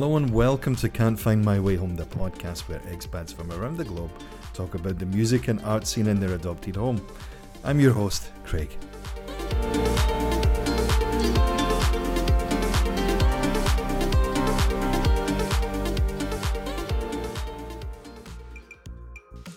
[0.00, 3.76] Hello and welcome to Can't Find My Way Home, the podcast where expats from around
[3.76, 4.10] the globe
[4.54, 7.06] talk about the music and art scene in their adopted home.
[7.64, 8.70] I'm your host, Craig.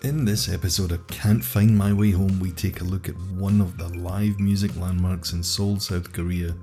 [0.04, 3.62] In this episode of Can't Find My Way Home, we take a look at one
[3.62, 6.54] of the live music landmarks in Seoul, South Korea,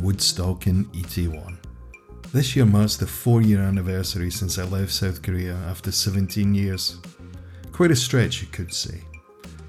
[0.00, 1.58] Woodstock in Itaewon.
[2.30, 6.98] This year marks the four year anniversary since I left South Korea after 17 years.
[7.72, 9.00] Quite a stretch, you could say.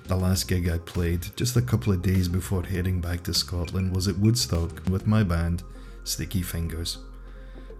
[0.07, 3.95] The last gig I played, just a couple of days before heading back to Scotland,
[3.95, 5.63] was at Woodstock with my band,
[6.03, 6.97] Sticky Fingers.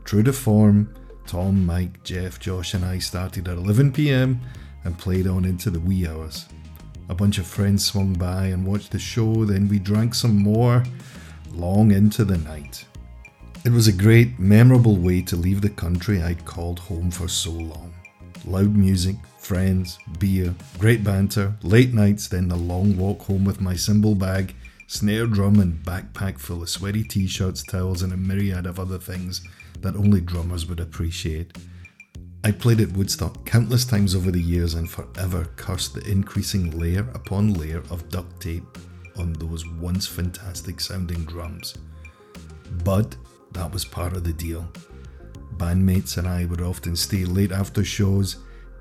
[0.06, 0.96] True to form,
[1.28, 4.40] Tom, Mike, Jeff, Josh, and I started at 11pm
[4.86, 6.46] and played on into the wee hours.
[7.10, 10.84] A bunch of friends swung by and watched the show, then we drank some more
[11.52, 12.86] long into the night.
[13.66, 17.52] It was a great, memorable way to leave the country I'd called home for so
[17.52, 17.94] long.
[18.46, 23.76] Loud music, friends, beer, great banter, late nights, then the long walk home with my
[23.76, 24.56] cymbal bag,
[24.88, 28.98] snare drum, and backpack full of sweaty t shirts, towels, and a myriad of other
[28.98, 29.42] things
[29.82, 31.58] that only drummers would appreciate.
[32.46, 37.06] I played at Woodstock countless times over the years and forever cursed the increasing layer
[37.14, 38.78] upon layer of duct tape
[39.18, 41.76] on those once fantastic sounding drums.
[42.86, 43.18] But
[43.54, 44.68] that was part of the deal.
[45.58, 48.38] Bandmates and I would often stay late after shows,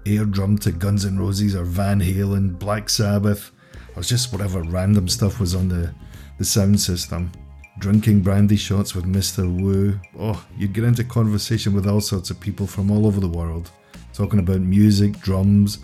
[0.07, 3.51] air drum to Guns N' Roses or Van Halen, Black Sabbath,
[3.97, 5.93] or just whatever random stuff was on the,
[6.39, 7.33] the sound system
[7.79, 9.47] drinking brandy shots with Mr.
[9.61, 9.99] Wu.
[10.19, 13.71] Oh, you'd get into conversation with all sorts of people from all over the world,
[14.13, 15.79] talking about music, drums,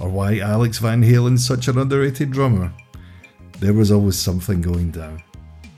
[0.00, 2.72] or why Alex Van Halen's such an underrated drummer.
[3.60, 5.22] There was always something going down.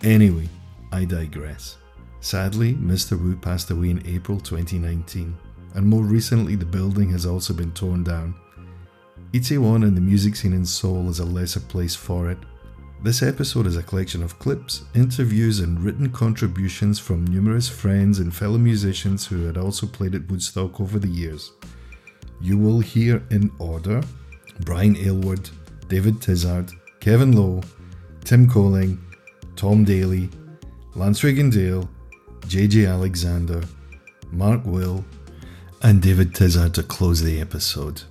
[0.03, 0.49] Anyway,
[0.93, 1.77] I digress.
[2.21, 3.21] Sadly, Mr.
[3.21, 5.37] Wu passed away in April 2019,
[5.75, 8.35] and more recently, the building has also been torn down.
[9.33, 12.39] Itaewon and the music scene in Seoul is a lesser place for it,
[13.03, 18.35] this episode is a collection of clips, interviews, and written contributions from numerous friends and
[18.35, 21.53] fellow musicians who had also played at Woodstock over the years.
[22.43, 24.03] You will hear in order
[24.67, 25.49] Brian Aylward,
[25.89, 27.63] David Tizard, Kevin Lowe,
[28.23, 29.03] Tim Colling,
[29.57, 30.29] Tom Daly,
[30.95, 31.89] Lance Riggindale,
[32.51, 33.63] JJ Alexander,
[34.33, 35.05] Mark Will,
[35.85, 38.03] and David Tizard to close the episode.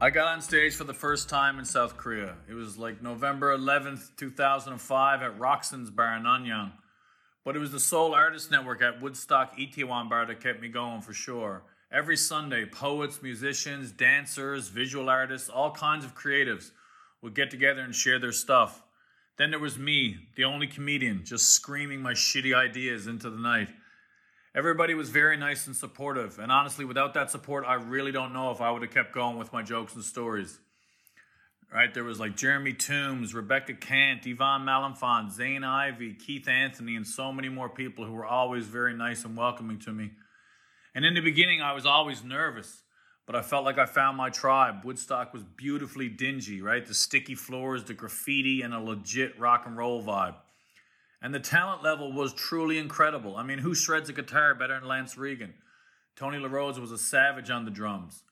[0.00, 2.36] I got on stage for the first time in South Korea.
[2.48, 6.72] It was like November 11th, 2005 at Roxanne's Bar in Anyang.
[7.44, 11.02] But it was the Seoul Artist Network at Woodstock Itaewon Bar that kept me going
[11.02, 11.64] for sure.
[11.92, 16.70] Every Sunday, poets, musicians, dancers, visual artists, all kinds of creatives
[17.20, 18.85] would get together and share their stuff.
[19.38, 23.68] Then there was me, the only comedian, just screaming my shitty ideas into the night.
[24.54, 26.38] Everybody was very nice and supportive.
[26.38, 29.36] And honestly, without that support, I really don't know if I would have kept going
[29.36, 30.58] with my jokes and stories.
[31.70, 31.92] Right?
[31.92, 37.30] There was like Jeremy Toombs, Rebecca Kant, Yvonne Malenfant, Zane Ivy, Keith Anthony, and so
[37.32, 40.12] many more people who were always very nice and welcoming to me.
[40.94, 42.82] And in the beginning, I was always nervous,
[43.26, 44.84] but I felt like I found my tribe.
[44.84, 46.86] Woodstock was beautifully dingy, right?
[46.86, 50.36] The sticky floors, the graffiti, and a legit rock and roll vibe.
[51.20, 53.36] And the talent level was truly incredible.
[53.36, 55.54] I mean, who shreds a guitar better than Lance Regan?
[56.14, 58.22] Tony LaRose was a savage on the drums.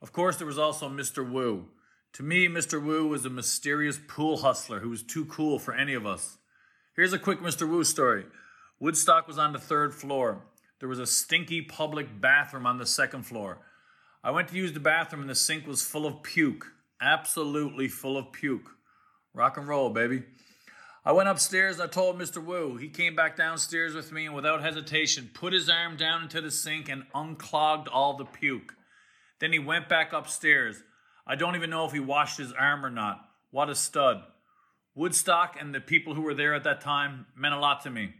[0.00, 1.28] Of course, there was also Mr.
[1.28, 1.66] Wu.
[2.14, 2.80] To me, Mr.
[2.80, 6.38] Wu was a mysterious pool hustler who was too cool for any of us.
[6.94, 7.68] Here's a quick Mr.
[7.68, 8.26] Wu story
[8.78, 10.42] Woodstock was on the third floor.
[10.78, 13.58] There was a stinky public bathroom on the second floor.
[14.24, 16.72] I went to use the bathroom and the sink was full of puke.
[16.98, 18.70] Absolutely full of puke.
[19.34, 20.22] Rock and roll, baby.
[21.04, 22.42] I went upstairs and I told Mr.
[22.42, 22.78] Wu.
[22.78, 26.50] He came back downstairs with me and without hesitation put his arm down into the
[26.50, 28.74] sink and unclogged all the puke.
[29.40, 30.82] Then he went back upstairs.
[31.26, 33.20] I don't even know if he washed his arm or not.
[33.50, 34.22] What a stud.
[34.94, 38.14] Woodstock and the people who were there at that time meant a lot to me.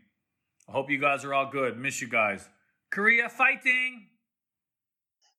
[0.69, 1.79] I hope you guys are all good.
[1.79, 2.47] Miss you guys.
[2.91, 4.09] Korea fighting!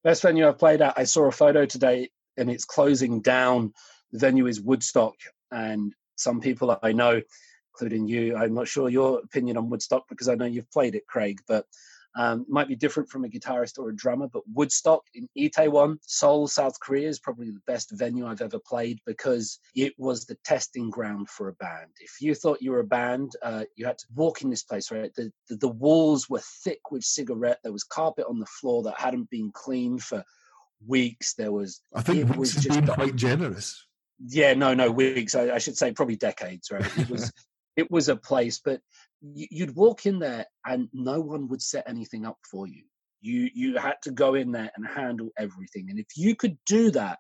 [0.06, 3.74] Best venue I've played at, I saw a photo today and it's closing down.
[4.12, 5.16] The venue is Woodstock
[5.50, 7.24] and some people I know,
[7.74, 11.08] including you, I'm not sure your opinion on Woodstock because I know you've played it,
[11.08, 11.66] Craig, but
[12.16, 14.28] um, might be different from a guitarist or a drummer.
[14.28, 19.00] But Woodstock in Itaewon, Seoul, South Korea is probably the best venue I've ever played
[19.06, 21.92] because it was the testing ground for a band.
[22.00, 24.92] If you thought you were a band, uh, you had to walk in this place,
[24.92, 25.14] right?
[25.16, 27.60] The, the, the walls were thick with cigarette.
[27.64, 30.24] There was carpet on the floor that hadn't been cleaned for
[30.88, 31.34] weeks.
[31.34, 31.82] There was.
[31.94, 33.86] I think it was just quite generous
[34.24, 35.36] yeah, no, no, weeks.
[35.36, 36.86] I, I, should say probably decades, right?
[36.98, 37.32] It was
[37.76, 38.82] it was a place, but
[39.22, 42.84] you'd walk in there and no one would set anything up for you.
[43.22, 45.90] You you had to go in there and handle everything.
[45.90, 47.20] And if you could do that,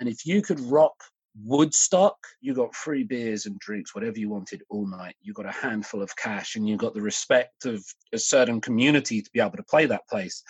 [0.00, 0.94] and if you could rock
[1.42, 5.16] Woodstock, you got free beers and drinks, whatever you wanted all night.
[5.20, 9.20] You got a handful of cash and you got the respect of a certain community
[9.20, 10.42] to be able to play that place.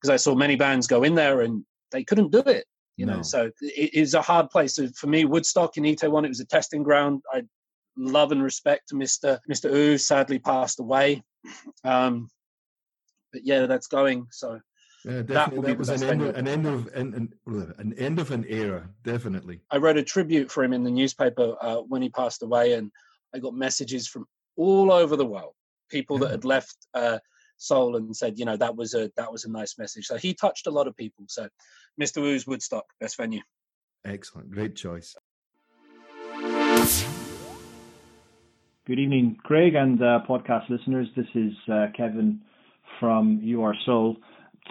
[0.00, 2.64] Because I saw many bands go in there and they couldn't do it.
[2.96, 3.16] You no.
[3.16, 4.74] know, so it is a hard place.
[4.74, 7.22] So for me, Woodstock in One, it was a testing ground.
[7.32, 7.42] I
[7.96, 9.38] love and respect to Mr.
[9.50, 9.70] Mr.
[9.70, 11.22] Wu, sadly passed away.
[11.84, 12.28] Um,
[13.32, 14.26] but yeah, that's going.
[14.30, 14.60] So
[15.04, 15.60] yeah, definitely.
[15.60, 17.32] That, that was an end, of, an end of an,
[17.78, 18.88] an, end of an era.
[19.02, 19.60] Definitely.
[19.70, 22.90] I wrote a tribute for him in the newspaper uh, when he passed away, and
[23.34, 24.26] I got messages from
[24.56, 25.54] all over the world,
[25.90, 26.24] people yeah.
[26.24, 27.18] that had left uh,
[27.56, 30.06] Seoul and said, you know, that was a that was a nice message.
[30.06, 31.24] So he touched a lot of people.
[31.28, 31.48] So,
[32.00, 32.20] Mr.
[32.20, 33.42] Wu's Woodstock, best venue.
[34.04, 35.14] Excellent, great choice.
[38.86, 41.06] Good evening, Craig and uh, podcast listeners.
[41.14, 42.40] This is uh, Kevin
[42.98, 44.16] from You Are Soul,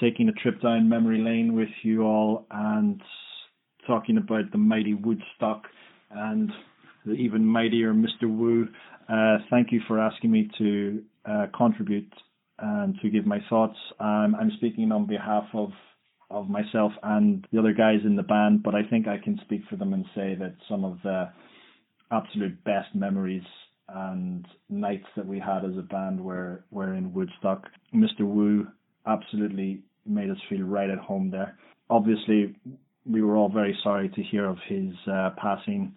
[0.01, 2.99] taking a trip down memory lane with you all and
[3.85, 5.61] talking about the mighty Woodstock
[6.09, 6.51] and
[7.05, 8.23] the even mightier Mr.
[8.23, 8.67] Wu.
[9.07, 12.11] Uh, thank you for asking me to uh, contribute
[12.57, 13.77] and to give my thoughts.
[13.99, 15.69] Um, I'm speaking on behalf of
[16.31, 19.61] of myself and the other guys in the band, but I think I can speak
[19.69, 21.29] for them and say that some of the
[22.11, 23.43] absolute best memories
[23.93, 27.67] and nights that we had as a band were were in Woodstock.
[27.93, 28.21] Mr.
[28.21, 28.67] Wu
[29.07, 31.57] absolutely made us feel right at home there.
[31.89, 32.55] Obviously,
[33.05, 35.93] we were all very sorry to hear of his uh, passing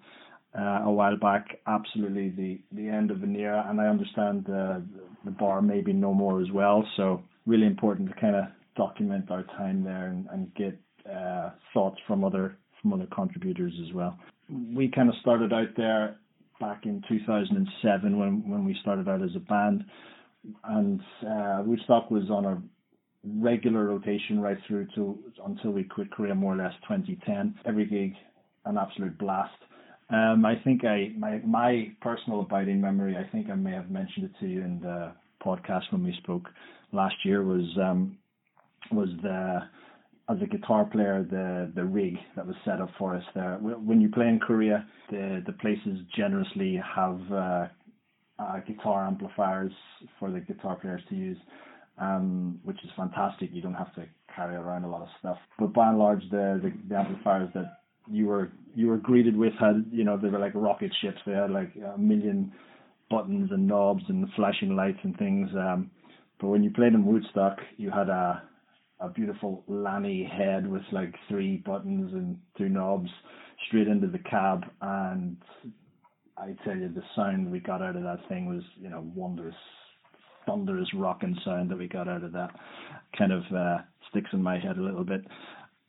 [0.58, 1.58] uh, a while back.
[1.66, 4.80] Absolutely, the the end of an era, and I understand uh,
[5.24, 6.86] the bar maybe no more as well.
[6.96, 8.44] So really important to kind of
[8.76, 10.78] document our time there and, and get
[11.10, 14.18] uh, thoughts from other from other contributors as well.
[14.74, 16.16] We kind of started out there
[16.62, 19.85] back in 2007 when when we started out as a band,
[20.64, 22.62] and uh, Woodstock was on a
[23.25, 27.56] regular rotation right through to until we quit Korea more or less 2010.
[27.67, 28.14] Every gig,
[28.64, 29.50] an absolute blast.
[30.11, 33.17] Um, I think I my my personal abiding memory.
[33.17, 35.12] I think I may have mentioned it to you in the
[35.44, 36.49] podcast when we spoke
[36.93, 37.43] last year.
[37.43, 38.19] Was um,
[38.93, 39.62] was the
[40.28, 43.58] as a guitar player, the the rig that was set up for us there.
[43.60, 47.66] When you play in Korea, the the places generously have uh,
[48.38, 49.72] uh, guitar amplifiers
[50.19, 51.38] for the guitar players to use,
[51.98, 53.50] um, which is fantastic.
[53.52, 55.38] You don't have to carry around a lot of stuff.
[55.58, 59.52] But by and large, the the, the amplifiers that you were you were greeted with
[59.58, 61.18] had you know they were like rocket ships.
[61.26, 62.52] They had like a million
[63.10, 65.50] buttons and knobs and flashing lights and things.
[65.54, 65.90] Um,
[66.40, 68.42] but when you played in Woodstock, you had a
[69.02, 73.10] a beautiful Laney head with like three buttons and two knobs
[73.66, 75.37] straight into the cab and
[76.37, 79.54] I tell you the sound we got out of that thing was, you know, wondrous
[80.44, 82.50] thunderous rocking sound that we got out of that
[83.16, 83.78] kind of uh,
[84.10, 85.20] sticks in my head a little bit.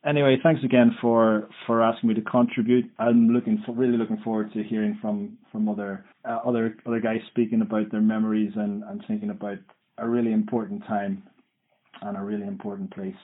[0.05, 2.85] Anyway, thanks again for for asking me to contribute.
[2.99, 7.21] I'm looking for really looking forward to hearing from from other uh, other other guys
[7.31, 9.57] speaking about their memories and and thinking about
[9.97, 11.23] a really important time
[12.03, 13.15] and a really important place.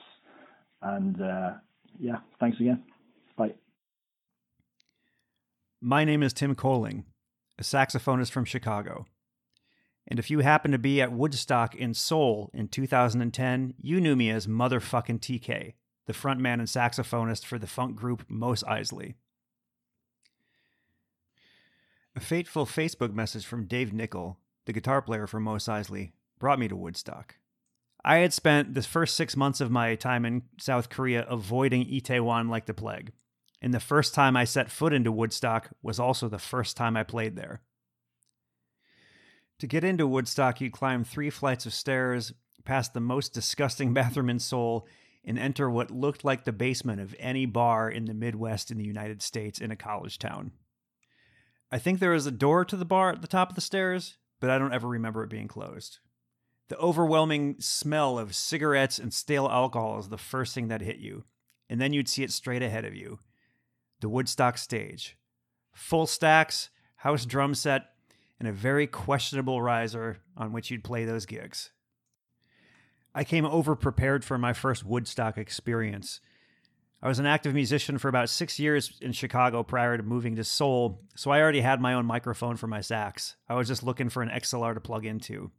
[0.82, 1.52] And uh,
[1.98, 2.82] yeah, thanks again.
[3.36, 3.54] Bye.
[5.80, 7.04] My name is Tim Koling,
[7.58, 9.06] a saxophonist from Chicago.
[10.08, 14.30] And if you happen to be at Woodstock in Seoul in 2010, you knew me
[14.30, 15.74] as motherfucking TK,
[16.06, 19.14] the frontman and saxophonist for the funk group Mos Eisley.
[22.16, 26.10] A fateful Facebook message from Dave Nickel, the guitar player for Mos Eisley,
[26.40, 27.36] brought me to Woodstock.
[28.04, 32.48] I had spent the first six months of my time in South Korea avoiding Itaewon
[32.48, 33.12] like the plague.
[33.60, 37.02] And the first time I set foot into Woodstock was also the first time I
[37.02, 37.60] played there.
[39.58, 42.32] To get into Woodstock, you climb three flights of stairs,
[42.64, 44.86] past the most disgusting bathroom in Seoul,
[45.22, 48.84] and enter what looked like the basement of any bar in the Midwest in the
[48.84, 50.52] United States in a college town.
[51.70, 54.16] I think there is a door to the bar at the top of the stairs,
[54.40, 55.98] but I don't ever remember it being closed.
[56.70, 61.24] The overwhelming smell of cigarettes and stale alcohol is the first thing that hit you,
[61.68, 63.18] and then you'd see it straight ahead of you.
[63.98, 65.18] The Woodstock stage.
[65.72, 67.86] Full stacks, house drum set,
[68.38, 71.72] and a very questionable riser on which you'd play those gigs.
[73.16, 76.20] I came over prepared for my first Woodstock experience.
[77.02, 80.44] I was an active musician for about six years in Chicago prior to moving to
[80.44, 83.34] Seoul, so I already had my own microphone for my sax.
[83.48, 85.50] I was just looking for an XLR to plug into.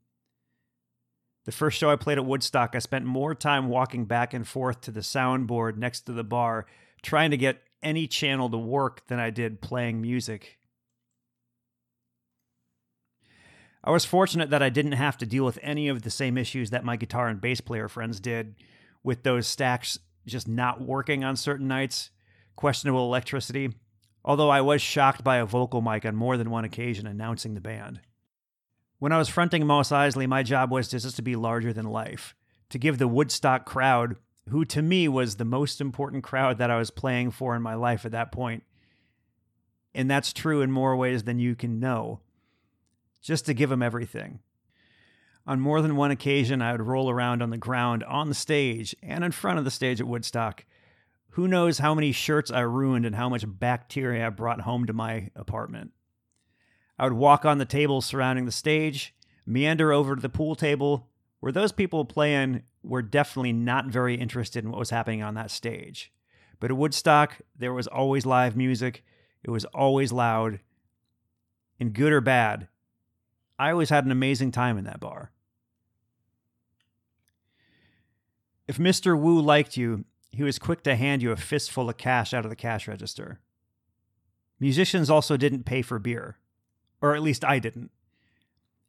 [1.45, 4.81] The first show I played at Woodstock, I spent more time walking back and forth
[4.81, 6.67] to the soundboard next to the bar,
[7.01, 10.60] trying to get any channel to work than I did playing music.
[13.83, 16.69] I was fortunate that I didn't have to deal with any of the same issues
[16.69, 18.55] that my guitar and bass player friends did,
[19.03, 22.12] with those stacks just not working on certain nights,
[22.55, 23.74] questionable electricity,
[24.24, 27.62] although I was shocked by a vocal mic on more than one occasion announcing the
[27.62, 28.01] band.
[29.01, 32.36] When I was fronting Mos Eisley, my job was just to be larger than life,
[32.70, 34.15] to give the Woodstock crowd,
[34.50, 37.74] who to me was the most important crowd that I was playing for in my
[37.74, 38.62] life at that point,
[39.96, 42.20] and that's true in more ways than you can know,
[43.24, 44.38] just to give them everything.
[45.48, 48.96] On more than one occasion, I would roll around on the ground on the stage
[49.01, 50.63] and in front of the stage at Woodstock.
[51.29, 54.93] Who knows how many shirts I ruined and how much bacteria I brought home to
[54.93, 55.89] my apartment.
[57.01, 61.08] I would walk on the tables surrounding the stage, meander over to the pool table,
[61.39, 65.50] where those people playing were definitely not very interested in what was happening on that
[65.50, 66.12] stage.
[66.60, 69.03] But at Woodstock, there was always live music,
[69.43, 70.60] it was always loud,
[71.79, 72.67] and good or bad,
[73.58, 75.31] I always had an amazing time in that bar.
[78.67, 79.20] If Mr.
[79.20, 82.51] Wu liked you, he was quick to hand you a fistful of cash out of
[82.51, 83.39] the cash register.
[84.60, 86.38] Musicians also didn't pay for beer,
[87.01, 87.91] or at least I didn't.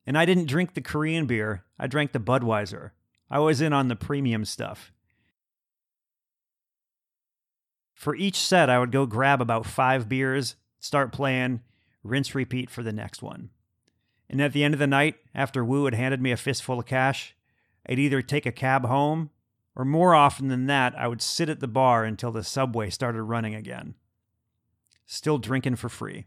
[0.06, 2.90] And I didn't drink the Korean beer, I drank the Budweiser.
[3.30, 4.92] I was in on the premium stuff.
[7.94, 11.60] For each set, I would go grab about five beers, start playing,
[12.02, 13.50] rinse repeat for the next one.
[14.28, 16.86] And at the end of the night, after Wu had handed me a fistful of
[16.86, 17.36] cash,
[17.88, 19.30] I'd either take a cab home,
[19.76, 23.22] or more often than that, I would sit at the bar until the subway started
[23.22, 23.94] running again.
[25.06, 26.26] Still drinking for free.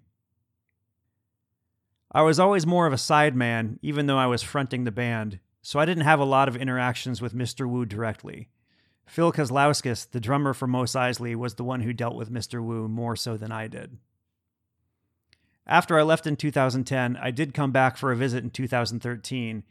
[2.15, 5.79] I was always more of a sideman, even though I was fronting the band, so
[5.79, 7.69] I didn't have a lot of interactions with Mr.
[7.69, 8.47] Wu directly.
[9.05, 12.63] Phil Kozlauskas, the drummer for Mos Eisley, was the one who dealt with Mr.
[12.63, 13.97] Wu more so than I did.
[15.67, 19.63] After I left in 2010, I did come back for a visit in 2013.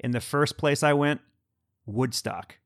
[0.00, 1.20] In the first place I went,
[1.86, 2.58] Woodstock.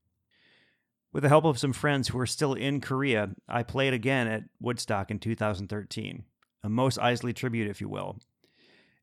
[1.12, 4.44] With the help of some friends who were still in Korea, I played again at
[4.58, 6.24] Woodstock in 2013,
[6.62, 8.18] a Mos Eisley tribute, if you will.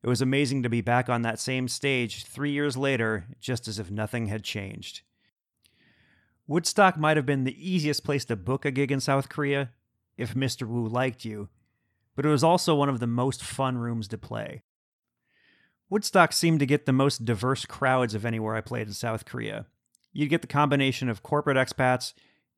[0.02, 3.78] It was amazing to be back on that same stage three years later, just as
[3.78, 5.02] if nothing had changed.
[6.46, 9.70] Woodstock might have been the easiest place to book a gig in South Korea
[10.16, 10.66] if Mr.
[10.66, 11.48] Wu liked you,
[12.14, 14.62] but it was also one of the most fun rooms to play.
[15.90, 19.66] Woodstock seemed to get the most diverse crowds of anywhere I played in South Korea.
[20.12, 22.12] You'd get the combination of corporate expats,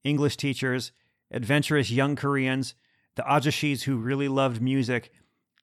[0.04, 0.92] English teachers,
[1.30, 2.74] adventurous young Koreans,
[3.16, 5.10] the ajashis who really loved music,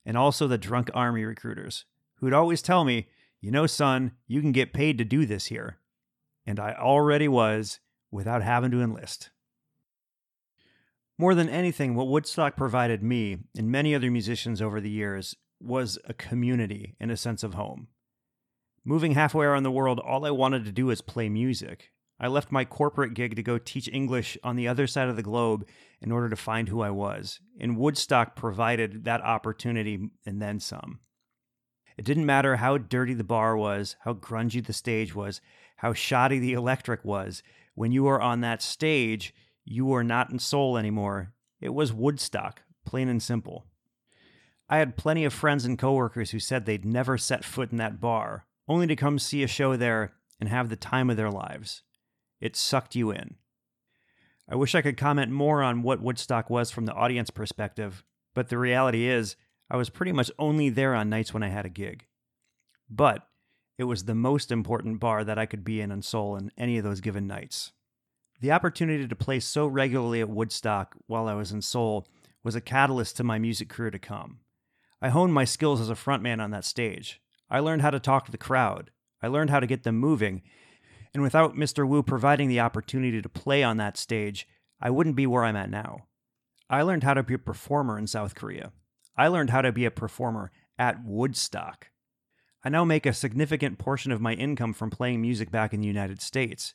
[0.05, 1.85] and also the drunk army recruiters,
[2.15, 3.07] who'd always tell me,
[3.41, 5.77] you know, son, you can get paid to do this here.
[6.45, 7.79] And I already was
[8.12, 9.29] without having to enlist.
[11.17, 15.97] More than anything, what Woodstock provided me and many other musicians over the years was
[16.05, 17.88] a community and a sense of home.
[18.83, 21.91] Moving halfway around the world, all I wanted to do was play music.
[22.19, 25.24] I left my corporate gig to go teach English on the other side of the
[25.24, 25.67] globe
[26.01, 31.00] in order to find who I was, and Woodstock provided that opportunity and then some.
[31.98, 35.41] It didn't matter how dirty the bar was, how grungy the stage was,
[35.77, 37.43] how shoddy the electric was,
[37.74, 39.34] when you are on that stage,
[39.65, 41.34] you are not in Seoul anymore.
[41.60, 43.65] It was Woodstock, plain and simple.
[44.69, 48.00] I had plenty of friends and coworkers who said they'd never set foot in that
[48.00, 51.84] bar, only to come see a show there and have the time of their lives.
[52.45, 53.37] It sucked you in.
[54.47, 58.03] I wish I could comment more on what Woodstock was from the audience perspective,
[58.35, 59.35] but the reality is,
[59.67, 62.05] I was pretty much only there on nights when I had a gig.
[62.87, 63.27] But
[63.79, 66.77] it was the most important bar that I could be in in Seoul in any
[66.77, 67.71] of those given nights.
[68.41, 72.07] The opportunity to play so regularly at Woodstock while I was in Seoul
[72.43, 74.41] was a catalyst to my music career to come.
[75.01, 77.19] I honed my skills as a frontman on that stage.
[77.49, 78.91] I learned how to talk to the crowd.
[79.19, 80.43] I learned how to get them moving.
[81.15, 81.88] And without Mr.
[81.88, 84.45] Wu providing the opportunity to play on that stage,
[84.81, 86.07] I wouldn't be where I'm at now.
[86.69, 88.74] I learned how to be a performer in South Korea.
[89.15, 91.88] I learned how to be a performer at Woodstock.
[92.65, 95.88] I now make a significant portion of my income from playing music back in the
[95.88, 96.74] United States.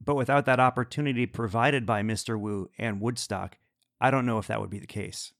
[0.00, 2.38] But without that opportunity provided by Mr.
[2.38, 3.58] Wu and Woodstock,
[4.00, 5.32] I don't know if that would be the case.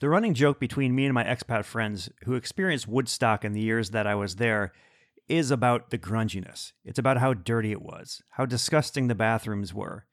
[0.00, 3.88] The running joke between me and my expat friends who experienced Woodstock in the years
[3.92, 4.74] that I was there
[5.32, 6.72] is about the grunginess.
[6.84, 10.04] It's about how dirty it was, how disgusting the bathrooms were.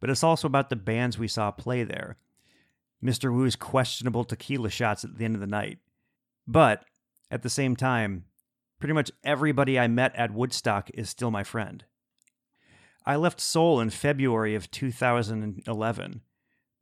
[0.00, 2.16] But it's also about the bands we saw play there.
[3.04, 3.30] Mr.
[3.30, 5.78] Wu's questionable tequila shots at the end of the night.
[6.46, 6.86] But
[7.30, 8.24] at the same time,
[8.80, 11.84] pretty much everybody I met at Woodstock is still my friend.
[13.04, 16.20] I left Seoul in February of 2011,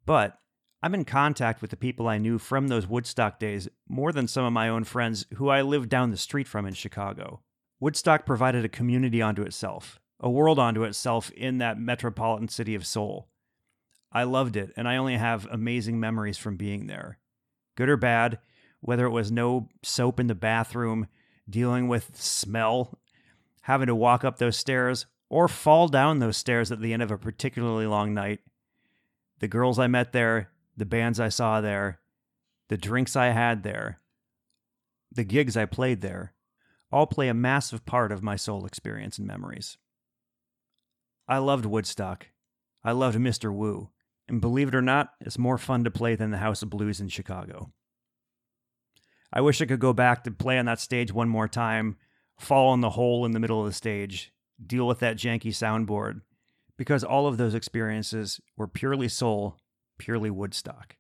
[0.06, 0.38] but
[0.80, 4.44] I'm in contact with the people I knew from those Woodstock days more than some
[4.44, 7.42] of my own friends who I lived down the street from in Chicago.
[7.80, 12.86] Woodstock provided a community unto itself, a world unto itself in that metropolitan city of
[12.86, 13.28] Seoul.
[14.12, 17.18] I loved it, and I only have amazing memories from being there.
[17.76, 18.38] Good or bad,
[18.80, 21.06] whether it was no soap in the bathroom,
[21.48, 22.98] dealing with smell,
[23.62, 27.10] having to walk up those stairs, or fall down those stairs at the end of
[27.10, 28.40] a particularly long night.
[29.38, 32.00] The girls I met there, the bands I saw there,
[32.68, 34.00] the drinks I had there,
[35.10, 36.34] the gigs I played there,
[36.92, 39.78] all play a massive part of my Seoul experience and memories.
[41.28, 42.28] I loved Woodstock.
[42.82, 43.54] I loved Mr.
[43.54, 43.90] Wu.
[44.28, 47.00] And believe it or not, it's more fun to play than the House of Blues
[47.00, 47.72] in Chicago.
[49.32, 51.96] I wish I could go back to play on that stage one more time,
[52.38, 54.32] fall in the hole in the middle of the stage,
[54.64, 56.22] deal with that janky soundboard,
[56.76, 59.56] because all of those experiences were purely soul,
[59.98, 60.96] purely Woodstock.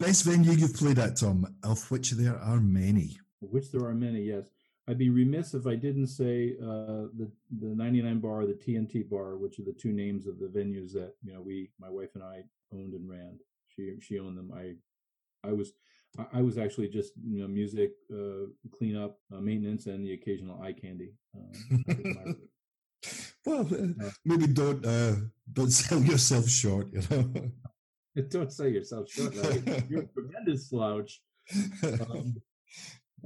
[0.00, 3.18] Best venue you've played at, Tom, of which there are many.
[3.40, 4.48] Which there are many, yes.
[4.88, 7.30] I'd be remiss if I didn't say uh, the
[7.60, 11.12] the 99 bar, the TNT bar, which are the two names of the venues that
[11.22, 13.38] you know we, my wife and I, owned and ran.
[13.68, 14.50] She she owned them.
[14.56, 14.74] I
[15.46, 15.74] I was
[16.32, 20.72] I was actually just you know music, uh, cleanup, uh, maintenance, and the occasional eye
[20.72, 21.12] candy.
[23.46, 25.14] Uh, well, uh, maybe don't uh,
[25.50, 26.88] don't sell yourself short.
[26.92, 27.50] You know.
[28.30, 29.34] Don't say yourself short.
[29.36, 29.84] Right?
[29.88, 31.20] You're a tremendous slouch.
[31.82, 32.40] Um,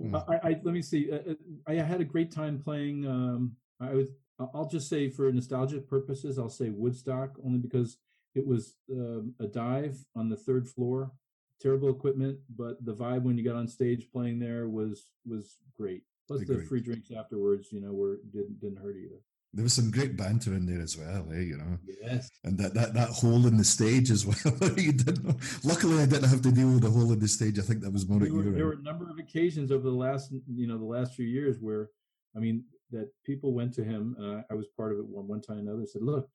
[0.01, 0.25] Mm.
[0.29, 1.11] I, I, let me see.
[1.11, 1.35] Uh, uh,
[1.67, 3.07] I had a great time playing.
[3.07, 4.09] Um, I was.
[4.53, 7.99] I'll just say for nostalgic purposes, I'll say Woodstock only because
[8.35, 11.13] it was um, a dive on the third floor.
[11.61, 16.03] Terrible equipment, but the vibe when you got on stage playing there was was great.
[16.27, 19.21] Plus the free drinks afterwards, you know, were didn't didn't hurt either
[19.55, 21.41] there was some great banter in there as well, eh?
[21.41, 24.35] You know, yes, and that that that hole in the stage as well.
[24.75, 25.37] didn't.
[25.65, 27.59] Luckily, I didn't have to deal with the hole in the stage.
[27.59, 28.19] I think that was more.
[28.19, 31.15] There, were, there were a number of occasions over the last, you know, the last
[31.15, 31.91] few years where,
[32.37, 35.29] I mean, that people went to him, and I, I was part of it one
[35.29, 35.59] one time.
[35.59, 36.29] Another said, "Look,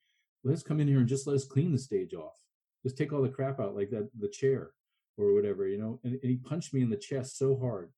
[0.44, 2.36] let's come in here and just let us clean the stage off.
[2.84, 4.72] Just take all the crap out, like that, the chair
[5.18, 7.92] or whatever, you know." And, and he punched me in the chest so hard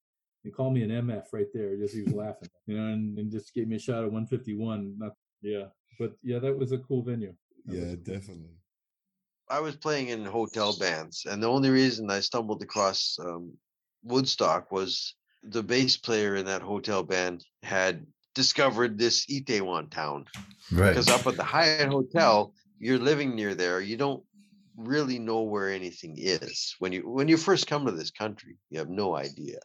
[0.44, 1.78] he called me an MF right there.
[1.78, 4.96] Just he was laughing, you know, and, and, just gave me a shot at 151.
[4.98, 5.66] Not yeah,
[6.00, 7.34] but yeah, that was a cool venue.
[7.66, 8.16] That yeah, cool.
[8.16, 8.56] definitely.
[9.50, 13.54] I was playing in hotel bands, and the only reason I stumbled across um,
[14.04, 20.26] Woodstock was the bass player in that hotel band had discovered this Itaewon town.
[20.72, 20.90] Right.
[20.90, 23.82] Because up at the Hyatt Hotel, you're living near there.
[23.82, 24.24] You don't
[24.78, 28.58] really know where anything is when you when you first come to this country.
[28.70, 29.60] You have no idea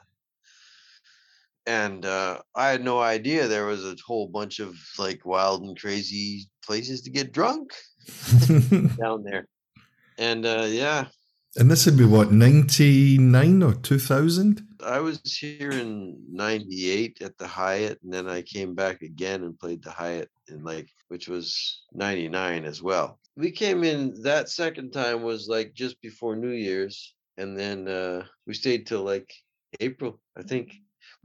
[1.67, 5.79] and uh, I had no idea there was a whole bunch of like wild and
[5.79, 7.75] crazy places to get drunk
[8.99, 9.49] down there.
[10.17, 11.07] And uh, yeah.
[11.57, 14.63] And this would be what, 99 or 2000?
[14.85, 19.59] I was here in 98 at the Hyatt, and then I came back again and
[19.59, 23.19] played the Hyatt in like, which was 99 as well.
[23.37, 28.25] We came in that second time was like just before New Year's, and then uh,
[28.47, 29.33] we stayed till like
[29.81, 30.75] April, I think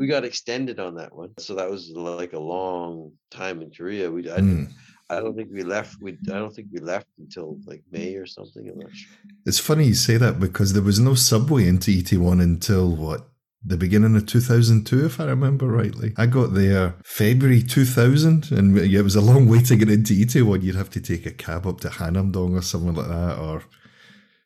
[0.01, 1.31] we got extended on that one.
[1.37, 4.09] So that was like a long time in Korea.
[4.09, 4.67] We I, mm.
[5.11, 6.01] I don't think we left.
[6.01, 8.67] We I don't think we left until like May or something.
[8.67, 9.11] I'm not sure.
[9.45, 13.27] It's funny you say that because there was no subway into Itaewon until what
[13.63, 16.15] the beginning of 2002, if I remember rightly.
[16.17, 20.63] I got there February 2000, and it was a long way to get into Itaewon.
[20.63, 23.61] You'd have to take a cab up to Hannamdong or something like that, or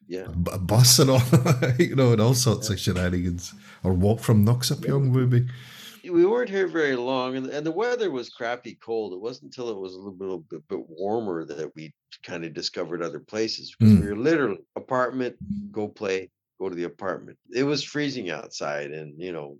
[0.07, 1.21] yeah, a, bus and all,
[1.79, 2.73] you know, and all sorts yeah.
[2.73, 5.47] of shenanigans or walk from Noksapyeong, maybe.
[6.09, 9.13] We weren't here very long, and, and the weather was crappy cold.
[9.13, 12.53] It wasn't until it was a little bit, bit, bit warmer that we kind of
[12.53, 14.01] discovered other places because mm.
[14.01, 15.35] we were literally apartment,
[15.71, 17.37] go play, go to the apartment.
[17.51, 19.57] It was freezing outside, and you know,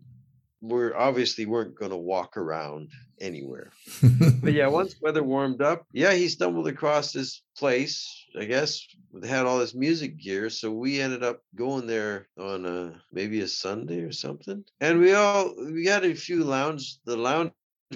[0.62, 3.71] we're obviously weren't going to walk around anywhere.
[4.41, 8.08] but yeah, once weather warmed up, yeah, he stumbled across this place.
[8.39, 8.86] I guess
[9.21, 13.41] they had all this music gear, so we ended up going there on a maybe
[13.41, 14.63] a Sunday or something.
[14.82, 16.97] And we all we had a few lounge.
[17.06, 17.51] The lounge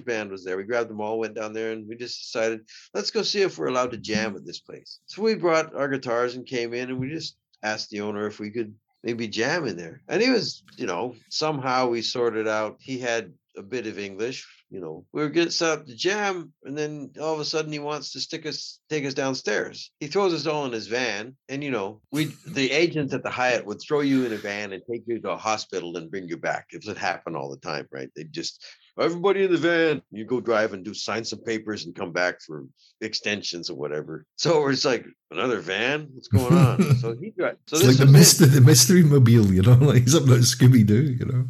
[0.06, 0.58] band was there.
[0.58, 2.62] We grabbed them all, went down there, and we just decided
[2.94, 4.38] let's go see if we're allowed to jam mm-hmm.
[4.38, 5.00] at this place.
[5.08, 8.40] So we brought our guitars and came in, and we just asked the owner if
[8.40, 10.02] we could maybe jam in there.
[10.08, 12.78] And he was, you know, somehow we sorted out.
[12.80, 14.48] He had a bit of English.
[14.70, 17.72] You know, we were getting set up to jam, and then all of a sudden
[17.72, 19.92] he wants to stick us, take us downstairs.
[20.00, 23.32] He throws us all in his van, and you know, we the agents at the
[23.32, 26.28] Hyatt would throw you in a van and take you to a hospital and bring
[26.28, 26.68] you back.
[26.70, 28.10] If it would happen all the time, right?
[28.16, 28.64] They just
[29.00, 30.02] everybody in the van.
[30.12, 32.66] You go drive and do sign some papers and come back for
[33.02, 34.26] extensions or whatever.
[34.36, 36.10] So it's like another van.
[36.14, 36.96] What's going on?
[36.98, 37.58] so he got.
[37.68, 39.52] So it's like the mystery, the mystery mobile.
[39.52, 41.16] You know, like something like Scooby Doo.
[41.20, 41.48] You know.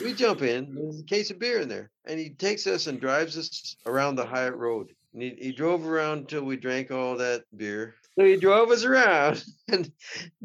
[0.00, 0.74] We jump in.
[0.74, 4.16] There's a case of beer in there, and he takes us and drives us around
[4.16, 4.92] the Hyatt Road.
[5.12, 7.94] And he, he drove around until we drank all that beer.
[8.18, 9.90] So he drove us around and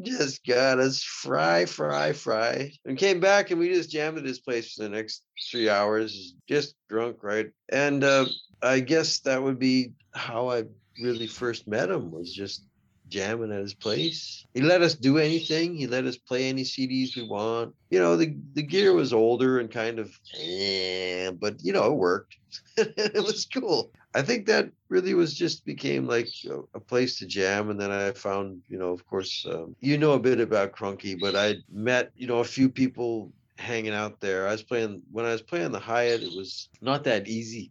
[0.02, 2.72] just got us fry, fry, fry.
[2.84, 6.34] And came back and we just jammed at his place for the next three hours,
[6.48, 7.50] just drunk, right?
[7.68, 8.26] And uh,
[8.62, 10.64] I guess that would be how I
[11.00, 12.64] really first met him was just
[13.10, 14.46] jamming at his place.
[14.54, 15.74] He let us do anything.
[15.74, 17.74] He let us play any CDs we want.
[17.90, 21.96] You know, the the gear was older and kind of, eh, but you know, it
[21.96, 22.36] worked.
[22.76, 23.92] it was cool.
[24.14, 27.70] I think that really was just became like a, a, place to jam.
[27.70, 31.18] And then I found, you know, of course, um, you know a bit about Crunky,
[31.18, 34.48] but I met, you know, a few people hanging out there.
[34.48, 36.22] I was playing when I was playing the Hyatt.
[36.22, 37.70] It was not that easy,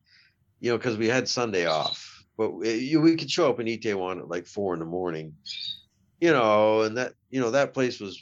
[0.61, 4.19] you know, because we had Sunday off but you, we could show up in Itaewon
[4.19, 5.35] at like four in the morning,
[6.21, 8.17] you know, and that you know that place was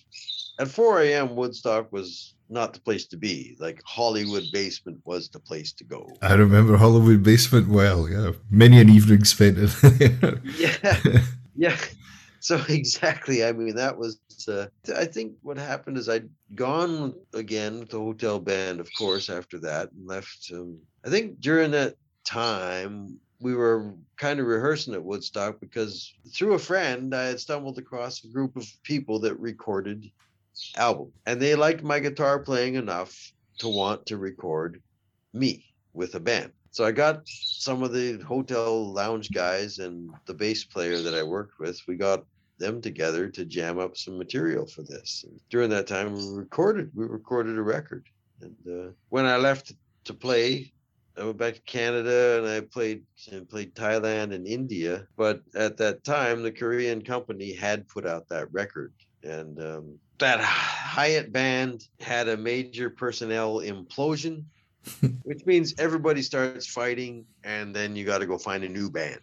[0.60, 1.36] at 4 a.m.
[1.36, 3.56] Woodstock was not the place to be.
[3.60, 6.18] Like Hollywood Basement was the place to go.
[6.24, 8.10] I remember Hollywood Basement well.
[8.10, 10.42] Yeah, many an evening spent it.
[10.58, 11.22] yeah,
[11.56, 11.78] yeah.
[12.40, 13.46] So exactly.
[13.46, 14.20] I mean, that was.
[14.48, 19.30] Uh, I think what happened is I'd gone again with the hotel band, of course,
[19.30, 20.50] after that, and left.
[20.52, 26.54] Um, I think during that time we were kind of rehearsing at Woodstock because through
[26.54, 30.10] a friend I had stumbled across a group of people that recorded
[30.76, 34.82] album and they liked my guitar playing enough to want to record
[35.34, 36.52] me with a band.
[36.72, 41.24] So I got some of the hotel lounge guys and the bass player that I
[41.24, 41.80] worked with.
[41.88, 42.24] We got
[42.60, 45.26] them together to jam up some material for this.
[45.28, 46.92] And during that time, we recorded.
[46.94, 48.06] We recorded a record.
[48.42, 49.74] And uh, when I left
[50.06, 50.72] to play,
[51.20, 55.08] I went back to Canada and I played and played Thailand and India.
[55.16, 60.40] But at that time, the Korean company had put out that record, and um, that
[60.40, 64.44] Hyatt band had a major personnel implosion,
[65.24, 69.22] which means everybody starts fighting, and then you got to go find a new band.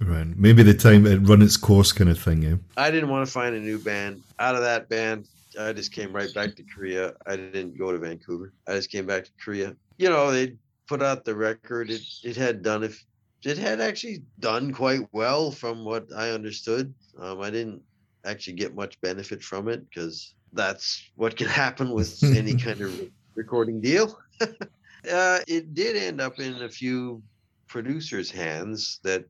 [0.00, 0.26] Right.
[0.36, 2.42] Maybe the time it run its course, kind of thing.
[2.42, 2.56] Yeah.
[2.76, 4.22] I didn't want to find a new band.
[4.38, 5.26] Out of that band,
[5.58, 7.14] I just came right back to Korea.
[7.26, 8.52] I didn't go to Vancouver.
[8.66, 9.74] I just came back to Korea.
[9.96, 13.04] You know, they put out the record, it it had done if
[13.44, 16.92] it had actually done quite well from what I understood.
[17.18, 17.82] Um, I didn't
[18.24, 23.00] actually get much benefit from it because that's what can happen with any kind of
[23.34, 24.18] recording deal.
[24.40, 27.22] uh, it did end up in a few
[27.68, 29.24] producers' hands that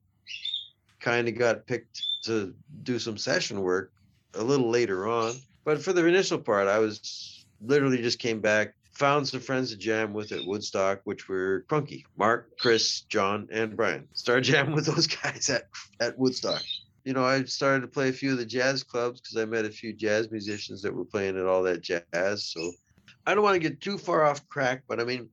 [1.01, 3.93] kind of got picked to do some session work
[4.35, 5.35] a little later on.
[5.65, 9.77] But for the initial part, I was literally just came back found some friends to
[9.77, 14.09] jam with at Woodstock, which were Crunky, Mark, Chris, John, and Brian.
[14.15, 15.65] Started jamming with those guys at,
[16.01, 16.63] at Woodstock.
[17.05, 19.65] You know, I started to play a few of the jazz clubs because I met
[19.65, 22.45] a few jazz musicians that were playing at all that jazz.
[22.45, 22.73] So
[23.27, 25.29] I don't want to get too far off crack, but I mean,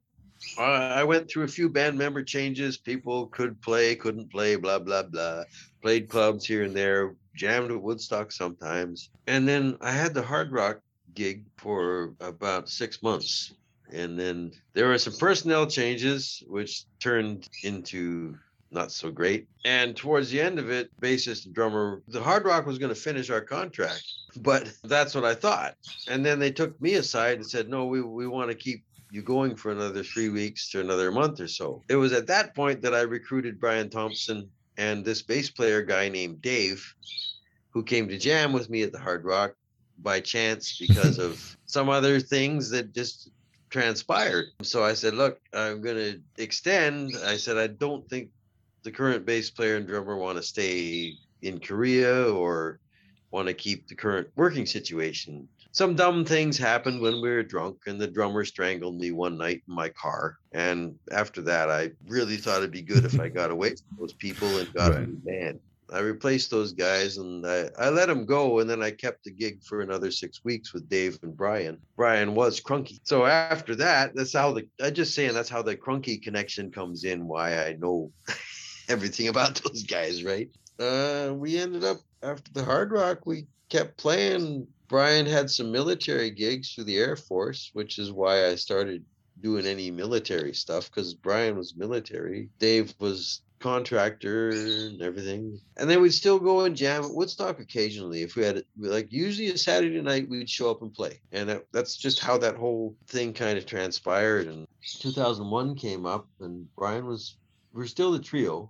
[0.58, 2.78] I went through a few band member changes.
[2.78, 5.44] People could play, couldn't play, blah, blah, blah.
[5.82, 9.10] Played clubs here and there, jammed at Woodstock sometimes.
[9.26, 10.82] And then I had the hard rock
[11.14, 13.54] gig for about six months.
[13.92, 18.38] And then there were some personnel changes, which turned into
[18.72, 19.48] not so great.
[19.66, 23.00] And towards the end of it, bassist and drummer, the hard rock was going to
[23.00, 24.04] finish our contract.
[24.38, 25.76] But that's what I thought.
[26.08, 29.22] And then they took me aside and said, no, we, we want to keep you
[29.22, 31.84] going for another three weeks to another month or so.
[31.88, 36.10] It was at that point that I recruited Brian Thompson and this bass player guy
[36.10, 36.96] named Dave,
[37.70, 39.54] who came to jam with me at the Hard Rock
[40.04, 43.32] by chance because of some other things that just
[43.70, 44.46] transpired.
[44.62, 47.14] So I said, look, I'm going to extend.
[47.26, 48.30] I said, I don't think
[48.84, 52.80] the current bass player and drummer want to stay in Korea or
[53.32, 55.48] want to keep the current working situation.
[55.72, 59.64] Some dumb things happened when we were drunk, and the drummer strangled me one night
[59.68, 60.38] in my car.
[60.52, 64.14] And after that, I really thought it'd be good if I got away from those
[64.14, 65.00] people and got right.
[65.00, 65.60] a new band.
[65.94, 68.60] I replaced those guys and I, I let them go.
[68.60, 71.78] And then I kept the gig for another six weeks with Dave and Brian.
[71.96, 73.00] Brian was Crunky.
[73.04, 77.04] So after that, that's how the, I'm just saying that's how the Crunky connection comes
[77.04, 78.12] in, why I know
[78.90, 80.50] everything about those guys, right?
[80.80, 84.68] Uh, we ended up after the Hard Rock, we kept playing.
[84.88, 89.04] Brian had some military gigs through the Air Force, which is why I started
[89.42, 92.50] doing any military stuff because Brian was military.
[92.60, 95.60] Dave was contractor and everything.
[95.78, 98.22] And then we'd still go and jam at Woodstock occasionally.
[98.22, 101.20] If we had like usually a Saturday night, we'd show up and play.
[101.32, 104.48] And that, that's just how that whole thing kind of transpired.
[104.48, 104.68] And
[105.00, 107.38] 2001 came up, and Brian was
[107.74, 108.70] we're still the trio,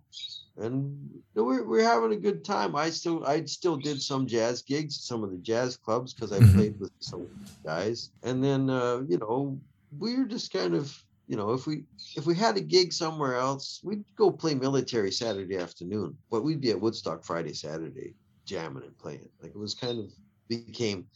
[0.57, 2.75] and we're we're having a good time.
[2.75, 6.39] I still I still did some jazz gigs, some of the jazz clubs because I
[6.39, 6.55] mm-hmm.
[6.55, 7.27] played with some
[7.65, 9.59] guys, and then uh, you know
[9.99, 10.95] we were just kind of
[11.27, 11.83] you know, if we
[12.15, 16.61] if we had a gig somewhere else, we'd go play military Saturday afternoon, but we'd
[16.61, 18.13] be at Woodstock Friday, Saturday,
[18.45, 19.29] jamming and playing.
[19.41, 20.05] Like it was kind of
[20.49, 21.07] became,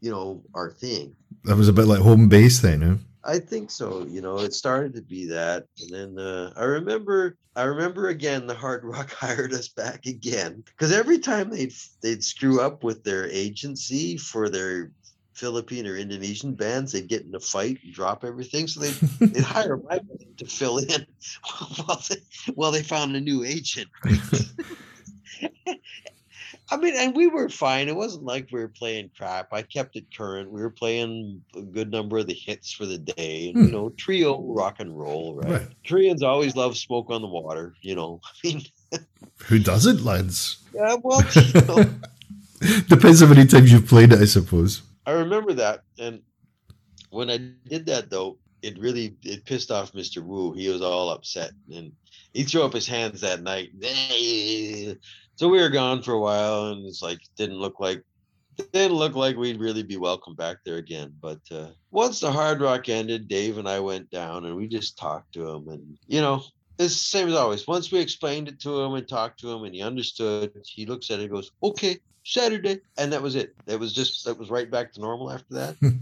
[0.00, 1.16] you know, our thing.
[1.44, 2.96] That was a bit like home base then, huh?
[3.24, 4.06] I think so.
[4.06, 8.46] You know, it started to be that, and then uh, I remember, I remember again,
[8.46, 13.02] the Hard Rock hired us back again because every time they'd they'd screw up with
[13.02, 14.92] their agency for their
[15.38, 18.66] Philippine or Indonesian bands, they'd get in a fight and drop everything.
[18.66, 18.94] So they'd,
[19.32, 21.06] they'd hire my band to fill in
[21.84, 22.16] while they,
[22.54, 23.88] while they found a new agent.
[26.70, 27.88] I mean, and we were fine.
[27.88, 29.54] It wasn't like we were playing crap.
[29.54, 30.50] I kept it current.
[30.50, 33.48] We were playing a good number of the hits for the day.
[33.48, 33.64] And, hmm.
[33.66, 35.50] You know, trio rock and roll, right?
[35.50, 35.68] right?
[35.86, 37.74] Koreans always love smoke on the water.
[37.80, 38.62] You know, I mean,
[39.46, 40.58] who doesn't, lads?
[40.74, 41.84] Yeah, well, you know.
[42.88, 44.82] depends how many times you've played it, I suppose.
[45.08, 46.20] I remember that, and
[47.08, 50.22] when I did that though, it really it pissed off Mr.
[50.22, 50.52] Wu.
[50.52, 51.92] He was all upset, and
[52.34, 53.70] he threw up his hands that night.
[55.36, 58.04] So we were gone for a while, and it's like didn't look like
[58.74, 61.14] didn't look like we'd really be welcome back there again.
[61.22, 64.98] But uh, once the hard rock ended, Dave and I went down, and we just
[64.98, 66.42] talked to him, and you know.
[66.80, 67.66] It's the same as always.
[67.66, 71.10] Once we explained it to him and talked to him and he understood, he looks
[71.10, 72.80] at it and goes, Okay, Saturday.
[72.96, 73.54] And that was it.
[73.66, 75.76] It was just, that was right back to normal after that.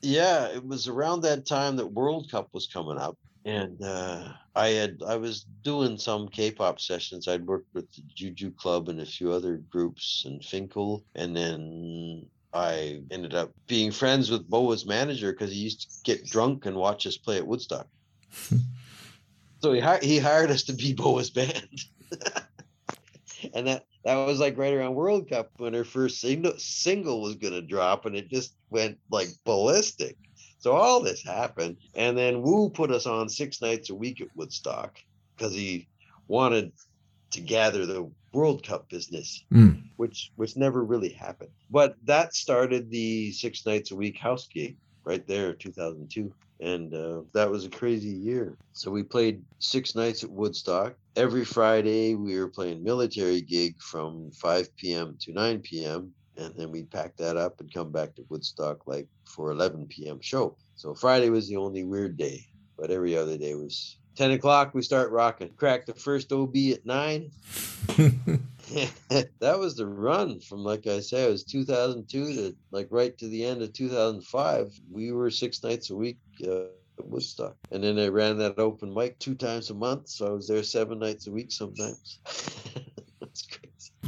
[0.00, 3.16] yeah, it was around that time that World Cup was coming up.
[3.44, 7.26] And uh, I had, I was doing some K pop sessions.
[7.28, 11.02] I'd worked with the Juju Club and a few other groups and Fin.K.L.
[11.14, 16.26] And then I ended up being friends with Boa's manager because he used to get
[16.26, 17.86] drunk and watch us play at Woodstock.
[19.62, 21.80] so he, he hired us to be Boa's band.
[23.54, 27.36] and that that was like right around World Cup when her first single single was
[27.36, 30.16] gonna drop, and it just went like ballistic.
[30.58, 34.28] So all this happened, and then Wu put us on six nights a week at
[34.34, 34.98] Woodstock
[35.36, 35.88] because he
[36.28, 36.72] wanted
[37.30, 39.82] to gather the World Cup business, mm.
[39.96, 41.50] which which never really happened.
[41.70, 47.22] But that started the six nights a week house gig right there, 2002 and uh,
[47.32, 48.56] that was a crazy year.
[48.72, 50.94] So we played six nights at Woodstock.
[51.16, 55.16] Every Friday we were playing military gig from 5 p.m.
[55.22, 56.12] to 9 p.m.
[56.36, 60.20] And then we'd pack that up and come back to Woodstock like for 11 p.m.
[60.20, 60.56] show.
[60.76, 62.46] So Friday was the only weird day,
[62.78, 64.74] but every other day was 10 o'clock.
[64.74, 65.50] We start rocking.
[65.56, 67.30] Crack the first OB at nine.
[69.40, 73.28] that was the run from like I say, it was 2002 to like right to
[73.28, 74.80] the end of 2005.
[74.90, 76.64] We were six nights a week uh,
[77.02, 80.46] Woodstock, and then I ran that open mic two times a month, so I was
[80.48, 82.20] there seven nights a week sometimes.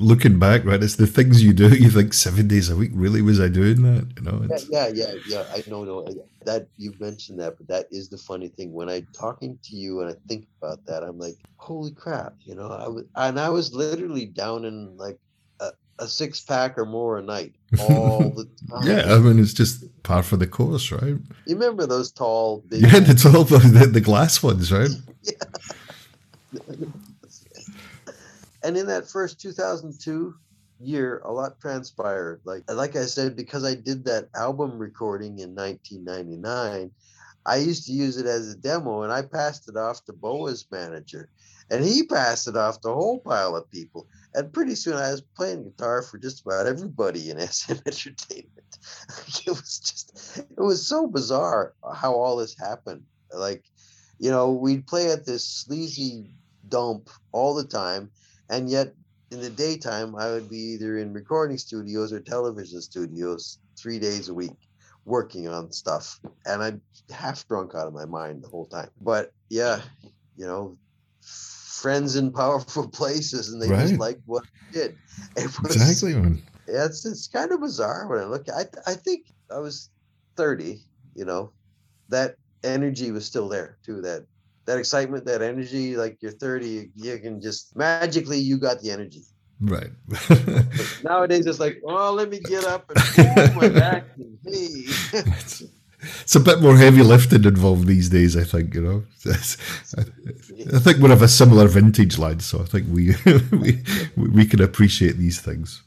[0.03, 1.69] Looking back, right, it's the things you do.
[1.83, 2.91] You think seven days a week.
[2.93, 4.09] Really, was I doing that?
[4.17, 4.47] You know?
[4.49, 5.45] Yeah, yeah, yeah, yeah.
[5.55, 6.07] I know, no,
[6.45, 8.73] that you mentioned that, but that is the funny thing.
[8.73, 12.55] When I'm talking to you and I think about that, I'm like, holy crap, you
[12.55, 12.69] know.
[12.69, 15.19] I was, and I was literally down in like
[15.61, 18.83] a, a six pack or more a night all the time.
[18.83, 21.17] yeah, I mean, it's just par for the course, right?
[21.47, 24.91] You remember those tall, big yeah, the tall, the, the glass ones, right?
[25.23, 25.33] yeah.
[28.64, 30.35] And in that first 2002
[30.81, 32.40] year a lot transpired.
[32.44, 36.90] Like like i said because i did that album recording in 1999
[37.46, 40.66] i used to use it as a demo and i passed it off to boa's
[40.70, 41.29] manager
[41.70, 44.07] and he passed it off to a whole pile of people.
[44.35, 48.51] And pretty soon i was playing guitar for just about everybody in sm entertainment.
[49.46, 53.03] It was just it was so bizarre how all this happened.
[53.33, 53.64] Like
[54.18, 56.35] you know we'd play at this sleazy
[56.68, 58.11] dump all the time
[58.53, 58.95] and yet
[59.33, 64.29] in the daytime i would be either in recording studios or television studios three days
[64.29, 64.69] a week
[65.05, 69.33] working on stuff and i'm half drunk out of my mind the whole time but
[69.49, 69.81] yeah
[70.37, 70.77] you know
[71.23, 73.88] friends in powerful places and they right.
[73.88, 74.99] just liked what I did
[75.37, 76.43] it was, exactly man.
[76.69, 79.91] yeah it's, it's kind of bizarre when i look i i think i was
[80.37, 80.79] 30
[81.15, 81.53] you know
[82.11, 84.27] that energy was still there too that
[84.66, 89.22] that excitement, that energy, like you're 30, you can just magically you got the energy.
[89.61, 89.90] Right.
[91.05, 94.85] nowadays it's like, oh, let me get up and my back and hey.
[95.14, 98.37] it's, a bit more heavy lifting involved these days.
[98.37, 99.05] I think you know.
[99.31, 102.42] I think we're of a similar vintage, lad.
[102.42, 103.14] So I think we
[103.53, 103.83] we
[104.16, 105.83] we can appreciate these things.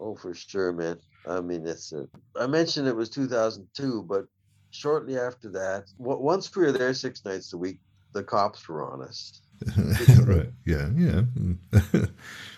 [0.00, 0.98] Oh, for sure, man.
[1.28, 1.92] I mean, it's.
[1.92, 4.26] A, I mentioned it was 2002, but
[4.70, 7.78] shortly after that, once we were there six nights a week,
[8.16, 9.40] the cops were on us.
[10.24, 10.50] right.
[10.64, 10.88] Yeah.
[10.96, 11.22] Yeah.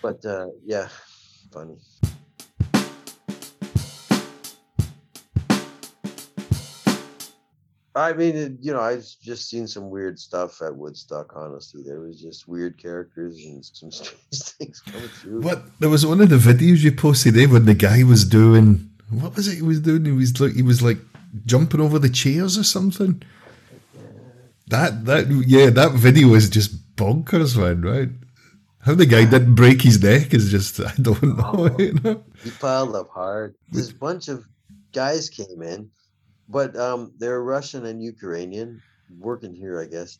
[0.01, 0.87] but uh, yeah,
[1.51, 1.75] funny.
[7.95, 11.33] I mean, you know, I've just seen some weird stuff at Woodstock.
[11.35, 13.91] Honestly, there was just weird characters and some
[14.31, 15.41] strange things coming through.
[15.41, 15.63] What?
[15.81, 19.35] There was one of the videos you posted there when the guy was doing what
[19.35, 19.55] was it?
[19.55, 20.05] He was doing.
[20.05, 20.99] He was like he was like
[21.45, 23.21] jumping over the chairs or something.
[24.69, 27.81] That that yeah, that video is just bonkers, man.
[27.81, 28.09] Right?
[28.81, 31.51] How the guy didn't break his neck is just I don't know.
[31.53, 32.23] Oh, you know?
[32.43, 33.55] He piled up hard.
[33.71, 34.45] This bunch of
[34.91, 35.91] guys came in
[36.49, 38.81] but um, they're Russian and Ukrainian
[39.19, 40.17] working here, I guess.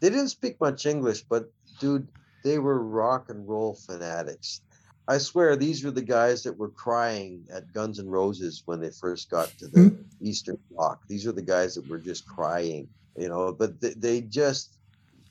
[0.00, 2.08] They didn't speak much English, but dude,
[2.42, 4.62] they were rock and roll fanatics.
[5.08, 8.90] I swear these were the guys that were crying at Guns N' Roses when they
[8.90, 10.02] first got to the mm-hmm.
[10.20, 11.06] Eastern Bloc.
[11.06, 13.52] These are the guys that were just crying, you know.
[13.52, 14.78] But they, they just,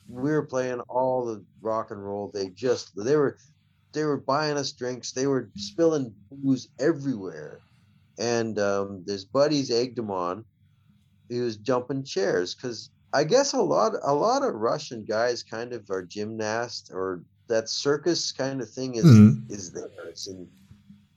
[0.08, 2.32] we were playing all the rock and roll.
[2.34, 3.38] They just, they were,
[3.94, 5.12] they were buying us drinks.
[5.12, 7.62] They were spilling booze everywhere
[8.18, 10.46] and um, his buddies egged him on.
[11.30, 15.74] He was jumping chairs because I guess a lot a lot of Russian guys kind
[15.74, 19.52] of are gymnasts or that circus kind of thing is mm-hmm.
[19.52, 19.90] is there.
[20.28, 20.48] and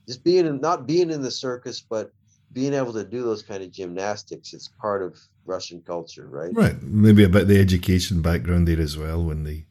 [0.07, 2.11] just being in, not being in the circus, but
[2.51, 4.53] being able to do those kind of gymnastics.
[4.53, 6.51] It's part of Russian culture, right?
[6.53, 6.81] Right.
[6.81, 9.65] Maybe about the education background there as well when they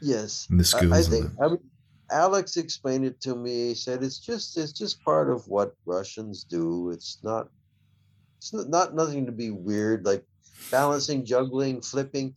[0.00, 0.92] yes in the schools.
[0.92, 1.64] I, I think I mean,
[2.10, 3.68] Alex explained it to me.
[3.68, 6.90] He said it's just it's just part of what Russians do.
[6.90, 7.48] It's not
[8.38, 10.24] it's not nothing to be weird like
[10.70, 12.34] balancing, juggling, flipping.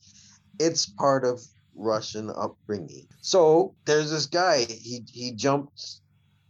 [0.58, 1.44] It's part of
[1.76, 3.08] Russian upbringing.
[3.20, 4.64] So there's this guy.
[4.64, 6.00] He he jumped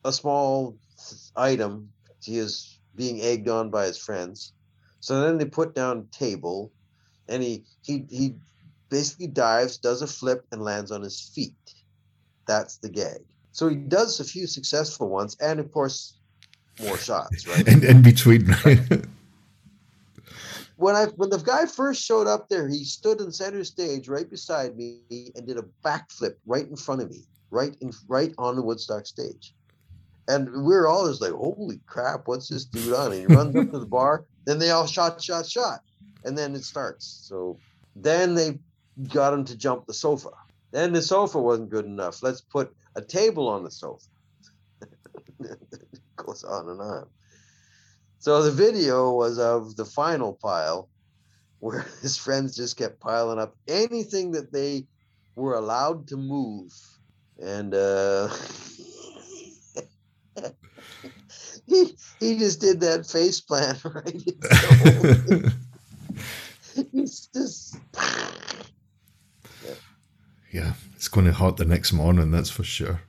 [0.04, 0.78] a small
[1.36, 1.90] item.
[2.22, 4.54] He is being egged on by his friends.
[5.06, 6.72] So then they put down table,
[7.30, 8.34] and he he he
[8.90, 11.54] basically dives, does a flip, and lands on his feet.
[12.48, 13.20] That's the gag.
[13.52, 16.18] So he does a few successful ones, and of course,
[16.82, 17.68] more shots, right?
[17.72, 18.80] and in between, right?
[20.78, 24.28] when I when the guy first showed up there, he stood in center stage right
[24.28, 25.02] beside me
[25.36, 29.06] and did a backflip right in front of me, right in right on the Woodstock
[29.06, 29.54] stage.
[30.28, 33.12] And we are all just like, holy crap, what's this dude on?
[33.12, 35.82] And he runs up to the bar, then they all shot, shot, shot.
[36.24, 37.26] And then it starts.
[37.28, 37.60] So
[37.96, 38.60] then they
[39.10, 40.30] got him to jump the sofa.
[40.72, 42.24] Then the sofa wasn't good enough.
[42.24, 44.08] Let's put a table on the sofa.
[46.16, 47.06] goes on and on.
[48.20, 50.90] So the video was of the final pile
[51.60, 54.88] where his friends just kept piling up anything that they
[55.36, 56.72] were allowed to move.
[57.40, 58.30] And uh,
[61.68, 64.24] he he just did that face plant right.
[66.92, 67.78] He's just
[70.52, 72.32] yeah, it's going to hurt the next morning.
[72.32, 73.02] That's for sure.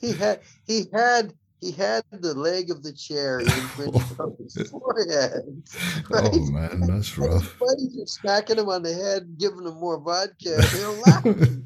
[0.00, 5.62] he had he had he had the leg of the chair imprinted on his forehead.
[6.10, 6.30] Right?
[6.32, 7.58] Oh man, that's rough.
[7.58, 10.56] Buddies are smacking him on the head, giving him more vodka.
[10.72, 11.64] They're laughing.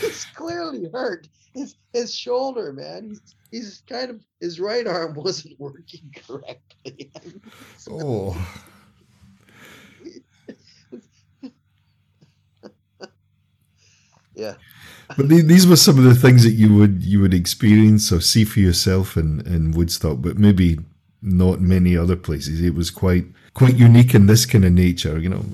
[0.00, 1.28] He's clearly hurt.
[1.54, 3.10] His his shoulder, man.
[3.10, 7.10] He's he's kind of his right arm wasn't working correctly.
[7.90, 8.36] oh.
[14.34, 14.54] yeah.
[15.16, 18.44] But these were some of the things that you would you would experience or see
[18.44, 20.78] for yourself in, in Woodstock, but maybe
[21.20, 22.62] not many other places.
[22.62, 25.18] It was quite quite unique in this kind of nature.
[25.18, 25.44] You know,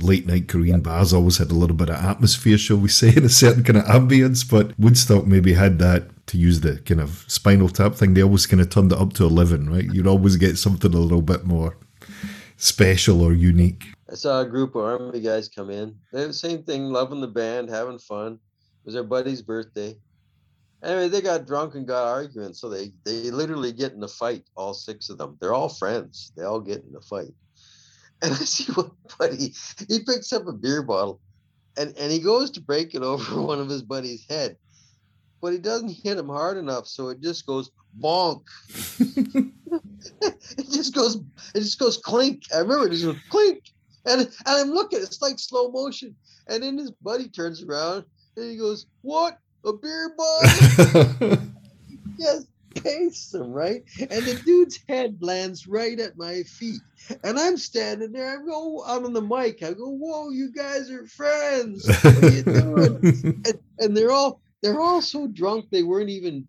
[0.00, 3.24] late night Korean bars always had a little bit of atmosphere, shall we say, in
[3.24, 4.48] a certain kind of ambience.
[4.48, 6.08] But Woodstock maybe had that.
[6.26, 9.12] To use the kind of Spinal Tap thing, they always kind of turned it up
[9.14, 9.84] to eleven, right?
[9.92, 11.76] You'd always get something a little bit more
[12.56, 13.88] special or unique.
[14.10, 15.96] I saw a group of army guys come in.
[16.12, 18.34] They the same thing, loving the band, having fun.
[18.34, 19.96] It was their buddy's birthday.
[20.82, 24.44] Anyway, they got drunk and got arguing, so they they literally get in a fight.
[24.56, 25.36] All six of them.
[25.40, 26.32] They're all friends.
[26.36, 27.34] They all get in a fight.
[28.24, 29.52] And I see one buddy.
[29.88, 31.20] He picks up a beer bottle,
[31.76, 34.56] and and he goes to break it over one of his buddy's head,
[35.40, 38.42] but he doesn't hit him hard enough, so it just goes bonk.
[39.00, 41.16] it just goes.
[41.54, 42.44] It just goes clink.
[42.54, 43.72] I remember it just goes clink.
[44.04, 46.14] And, and I'm looking, it's like slow motion.
[46.48, 48.04] And then his buddy turns around
[48.36, 49.38] and he goes, What?
[49.64, 51.38] A beer bottle?
[52.18, 52.46] yes.
[52.74, 53.82] Paste him, right?
[53.98, 56.80] And the dude's head lands right at my feet.
[57.24, 58.38] And I'm standing there.
[58.38, 59.62] I go, I'm on the mic.
[59.62, 61.86] I go, whoa, you guys are friends.
[61.86, 63.42] What are you doing?
[63.46, 66.46] and, and they're all they're all so drunk they weren't even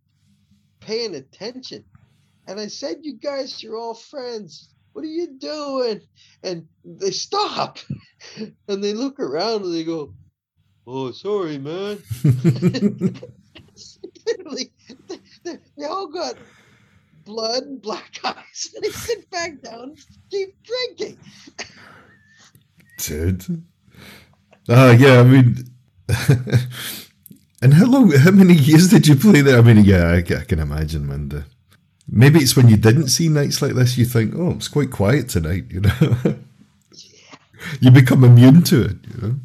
[0.80, 1.84] paying attention.
[2.48, 4.70] And I said, You guys are all friends.
[4.94, 6.02] What are you doing?
[6.44, 7.80] And they stop
[8.68, 10.14] and they look around and they go,
[10.86, 12.04] Oh, sorry, man.
[15.44, 16.36] they, they, they all got
[17.26, 21.18] blood and black eyes and they sit back down and keep drinking.
[22.98, 23.64] Dude.
[24.70, 25.58] Ah, uh, yeah, I mean.
[27.62, 29.58] and how long, how many years did you play there?
[29.58, 31.30] I mean, yeah, I, I can imagine, man.
[31.30, 31.46] The,
[32.08, 35.30] maybe it's when you didn't see nights like this, you think, oh, it's quite quiet
[35.30, 36.36] tonight, you know?
[37.80, 39.36] you become immune to it, you know?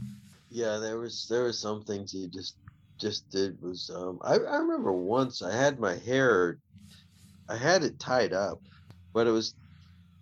[0.50, 2.56] Yeah, there was there was some things you just
[2.98, 6.58] just did was um I, I remember once I had my hair
[7.48, 8.60] I had it tied up,
[9.14, 9.54] but it was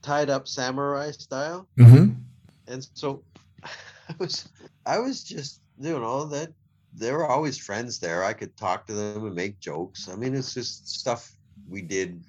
[0.02, 1.66] tied up samurai style.
[1.76, 2.12] Mm-hmm.
[2.68, 3.22] And so
[3.64, 4.48] I was
[4.84, 6.52] I was just you know that
[6.94, 8.24] there were always friends there.
[8.24, 10.08] I could talk to them and make jokes.
[10.08, 11.30] I mean, it's just stuff
[11.68, 12.22] we did.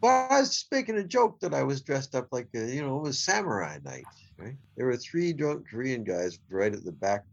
[0.00, 2.82] But I was just making a joke that I was dressed up like a, you
[2.82, 4.04] know, it was samurai night,
[4.36, 4.56] right?
[4.76, 7.24] There were three drunk Korean guys right at the back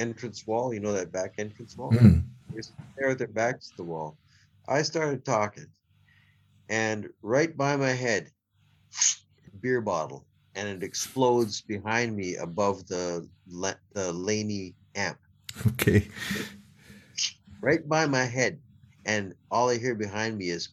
[0.00, 0.72] entrance wall.
[0.74, 1.92] You know that back entrance wall?
[1.92, 2.24] Mm.
[2.96, 4.18] There at their backs to the wall.
[4.68, 5.66] I started talking,
[6.68, 8.30] and right by my head,
[9.60, 13.28] beer bottle, and it explodes behind me above the
[13.92, 15.18] the Laney amp.
[15.66, 16.08] Okay.
[17.60, 18.58] Right by my head,
[19.06, 20.70] and all I hear behind me is,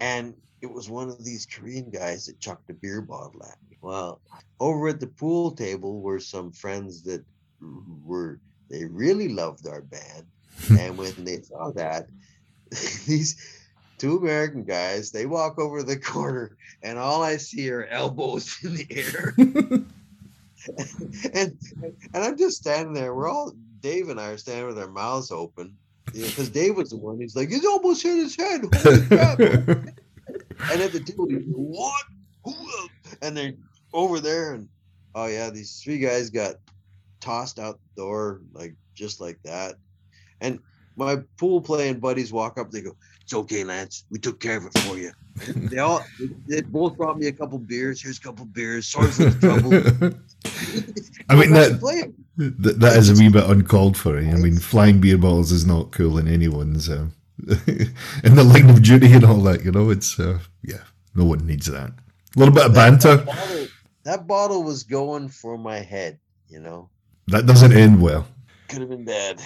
[0.00, 3.76] and it was one of these Korean guys that chucked a beer bottle at me.
[3.80, 4.20] Well,
[4.60, 7.24] over at the pool table were some friends that
[8.04, 8.40] were
[8.70, 10.26] they really loved our band,
[10.78, 12.06] and when they saw that,
[13.06, 13.36] these
[13.98, 18.74] two American guys they walk over the corner, and all I see are elbows in
[18.74, 19.34] the air.
[21.34, 21.56] and
[22.14, 23.14] and I'm just standing there.
[23.14, 26.96] We're all Dave and I are standing with our mouths open because Dave was the
[26.96, 27.20] one.
[27.20, 28.62] He's like, he's almost hit his head.
[28.62, 28.72] and
[30.80, 31.94] at the table, he's like,
[32.42, 32.90] what?
[33.22, 33.54] And they're
[33.92, 34.68] over there, and
[35.14, 36.56] oh yeah, these three guys got
[37.20, 39.76] tossed out the door like just like that.
[40.40, 40.60] And
[40.96, 42.70] my pool playing buddies walk up.
[42.70, 44.04] They go, "It's okay, Lance.
[44.10, 45.12] We took care of it for you."
[45.54, 46.04] they all
[46.46, 48.02] they both brought me a couple beers.
[48.02, 48.88] Here's a couple beers.
[48.88, 49.72] Sorry for the trouble.
[51.28, 51.80] I mean that,
[52.36, 54.18] that that is a wee bit uncalled for.
[54.18, 57.06] I mean, flying beer bottles is not cool in anyone's uh,
[58.24, 59.64] in the line of duty and all that.
[59.64, 60.82] You know, it's uh, yeah,
[61.14, 61.90] no one needs that.
[61.90, 63.16] A little bit of banter.
[63.16, 63.66] That bottle,
[64.04, 66.18] that bottle was going for my head.
[66.48, 66.90] You know,
[67.28, 68.26] that doesn't end well.
[68.68, 69.40] Could have been bad.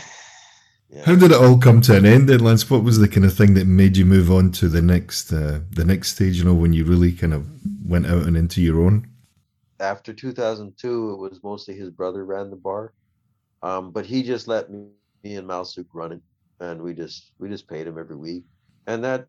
[0.90, 1.04] Yeah.
[1.04, 2.68] How did it all come to an end then, Lance?
[2.68, 5.60] What was the kind of thing that made you move on to the next uh,
[5.70, 7.46] the next stage, you know, when you really kind of
[7.88, 9.08] went out and into your own?
[9.80, 12.92] After 2002, it was mostly his brother ran the bar.
[13.62, 14.88] Um, but he just let me,
[15.24, 16.20] me and Malsuk run it.
[16.60, 18.44] And we just we just paid him every week.
[18.86, 19.26] And that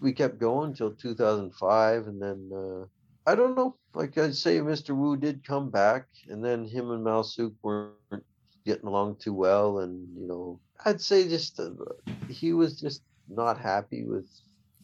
[0.00, 2.86] we kept going until 2005 and then uh,
[3.26, 3.76] I don't know.
[3.94, 4.94] Like I'd say, Mr.
[4.94, 8.24] Wu did come back, and then him and Malsuk weren't
[8.64, 11.70] getting along too well, and you know, I'd say just uh,
[12.28, 14.28] he was just not happy with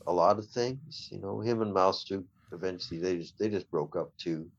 [0.06, 1.08] a lot of things.
[1.12, 4.50] You know, him and Malsuk eventually they just they just broke up too,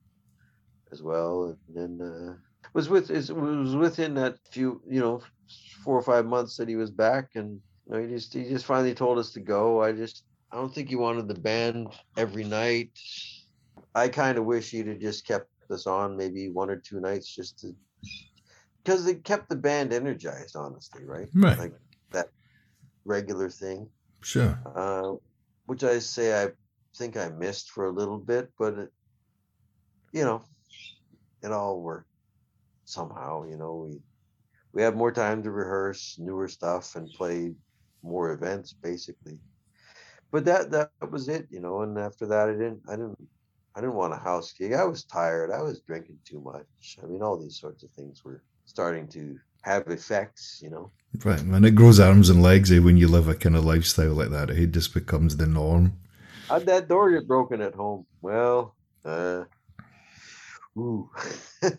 [0.92, 2.34] as well, and then uh,
[2.74, 5.22] was with it was within that few you know
[5.84, 8.66] four or five months that he was back, and you know, he just he just
[8.66, 9.84] finally told us to go.
[9.84, 12.92] I just I don't think he wanted the band every night.
[13.96, 17.34] I kind of wish you'd have just kept us on maybe one or two nights
[17.34, 17.76] just to
[18.84, 21.30] because it kept the band energized, honestly, right?
[21.34, 21.58] Right.
[21.58, 21.74] Like
[22.12, 22.30] that
[23.06, 23.89] regular thing.
[24.22, 24.60] Sure.
[24.76, 25.14] Uh,
[25.66, 26.50] which I say I
[26.96, 28.94] think I missed for a little bit, but it,
[30.12, 30.44] you know,
[31.41, 32.10] it all worked
[32.86, 33.46] somehow.
[33.46, 34.02] You know, we
[34.74, 37.54] we had more time to rehearse newer stuff and play
[38.02, 39.39] more events, basically.
[40.32, 41.82] But that that was it, you know.
[41.82, 43.18] And after that, I didn't I didn't
[43.76, 44.74] I didn't want a house gig.
[44.74, 45.51] I was tired.
[45.51, 46.97] I was drinking too much.
[47.01, 50.91] I mean, all these sorts of things were starting to have effects, you know.
[51.24, 54.13] Right, and it grows arms and legs eh, when you live a kind of lifestyle
[54.13, 54.49] like that.
[54.49, 55.97] It just becomes the norm.
[56.49, 58.05] How'd that door get broken at home?
[58.21, 59.45] Well, uh,
[60.78, 61.09] ooh.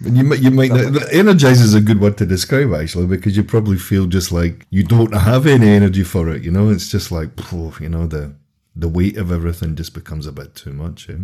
[0.00, 3.44] You might, you might not, energize is a good word to describe actually because you
[3.44, 6.42] probably feel just like you don't have any energy for it.
[6.42, 8.34] You know, it's just like, you know, the
[8.76, 11.08] the weight of everything just becomes a bit too much.
[11.08, 11.18] Eh?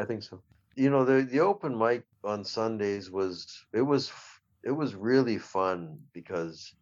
[0.00, 0.42] I think so.
[0.74, 4.12] You know, the the open mic on Sundays was it was
[4.62, 6.74] it was really fun because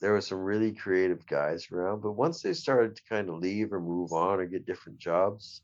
[0.00, 2.02] there were some really creative guys around.
[2.02, 5.62] But once they started to kind of leave or move on or get different jobs,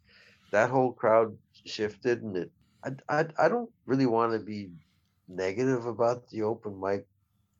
[0.50, 2.50] that whole crowd shifted, and it.
[2.84, 4.70] I I, I don't really want to be
[5.28, 7.06] negative about the open mic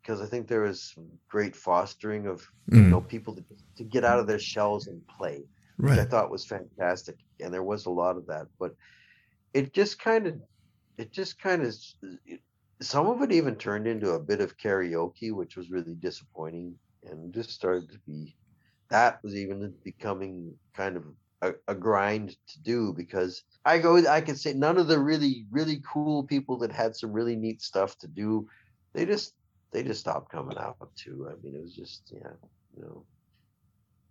[0.03, 0.95] because I think there was
[1.29, 2.77] great fostering of mm.
[2.77, 3.45] you know people to,
[3.77, 5.45] to get out of their shells and play,
[5.79, 5.99] right.
[5.99, 8.47] I thought was fantastic, and there was a lot of that.
[8.59, 8.75] But
[9.53, 10.35] it just kind of,
[10.99, 11.75] it just kind of,
[12.81, 17.33] some of it even turned into a bit of karaoke, which was really disappointing, and
[17.33, 18.37] just started to be.
[18.91, 21.05] That was even becoming kind of
[21.41, 25.47] a, a, grind to do because I go I could say none of the really
[25.51, 28.47] really cool people that had some really neat stuff to do
[28.95, 29.35] they just
[29.73, 31.29] they just stopped coming out too.
[31.29, 32.31] I mean, it was just yeah,
[32.77, 33.05] you know,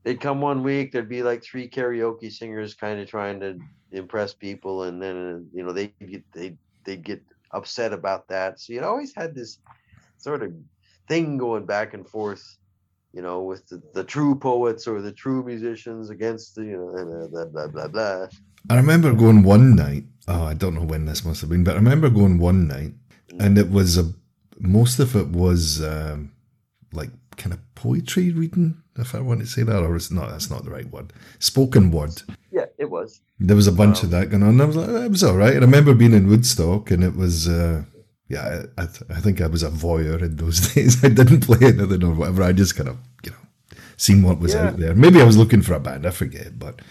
[0.04, 3.58] they'd come one week, there'd be like three karaoke singers kind of trying to
[3.92, 8.60] impress people, and then you know they get they they get upset about that.
[8.60, 9.60] So you'd always had this
[10.18, 10.54] sort of
[11.08, 12.58] thing going back and forth,
[13.14, 17.28] you know, with the, the true poets or the true musicians against the you know
[17.32, 18.28] blah blah blah blah.
[18.70, 20.06] I remember going one night.
[20.28, 22.94] Oh, I don't know when this must have been, but I remember going one night,
[23.30, 23.46] mm.
[23.46, 24.14] and it was a
[24.60, 26.32] most of it was um,
[26.94, 30.30] like kind of poetry reading, if I want to say that, or it's not.
[30.30, 31.14] That's not the right word.
[31.40, 32.22] Spoken word.
[32.52, 33.22] Yeah, it was.
[33.40, 34.62] There was a bunch um, of that going on.
[34.62, 35.54] I was like, it was all right.
[35.54, 37.48] I remember being in Woodstock, and it was.
[37.48, 37.84] Uh,
[38.30, 41.04] yeah, I, th- I, think I was a voyeur in those days.
[41.04, 42.42] I didn't play anything or whatever.
[42.44, 44.70] I just kind of, you know, seen what was yeah.
[44.70, 44.96] out there.
[44.96, 46.08] Maybe I was looking for a band.
[46.08, 46.82] I forget, but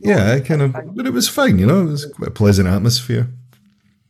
[0.00, 0.72] yeah, I kind of.
[0.94, 1.58] But it was fine.
[1.58, 3.28] You know, it was quite a pleasant atmosphere.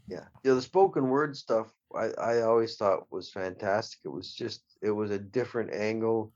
[0.08, 0.54] Yeah, yeah.
[0.54, 4.00] The spoken word stuff I, I always thought was fantastic.
[4.04, 6.32] It was just it was a different angle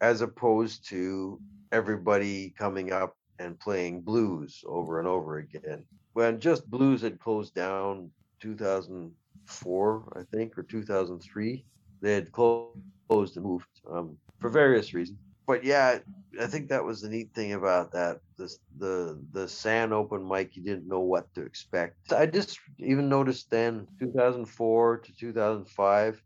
[0.00, 1.40] as opposed to
[1.72, 5.84] everybody coming up and playing blues over and over again.
[6.12, 8.10] When just blues had closed down
[8.40, 11.64] 2004, I think, or 2003,
[12.02, 15.98] they had closed and moved um, for various reasons but yeah,
[16.40, 18.20] I think that was the neat thing about that.
[18.38, 22.12] This the the San open mic, you didn't know what to expect.
[22.12, 26.22] I just even noticed then, 2004 to 2005,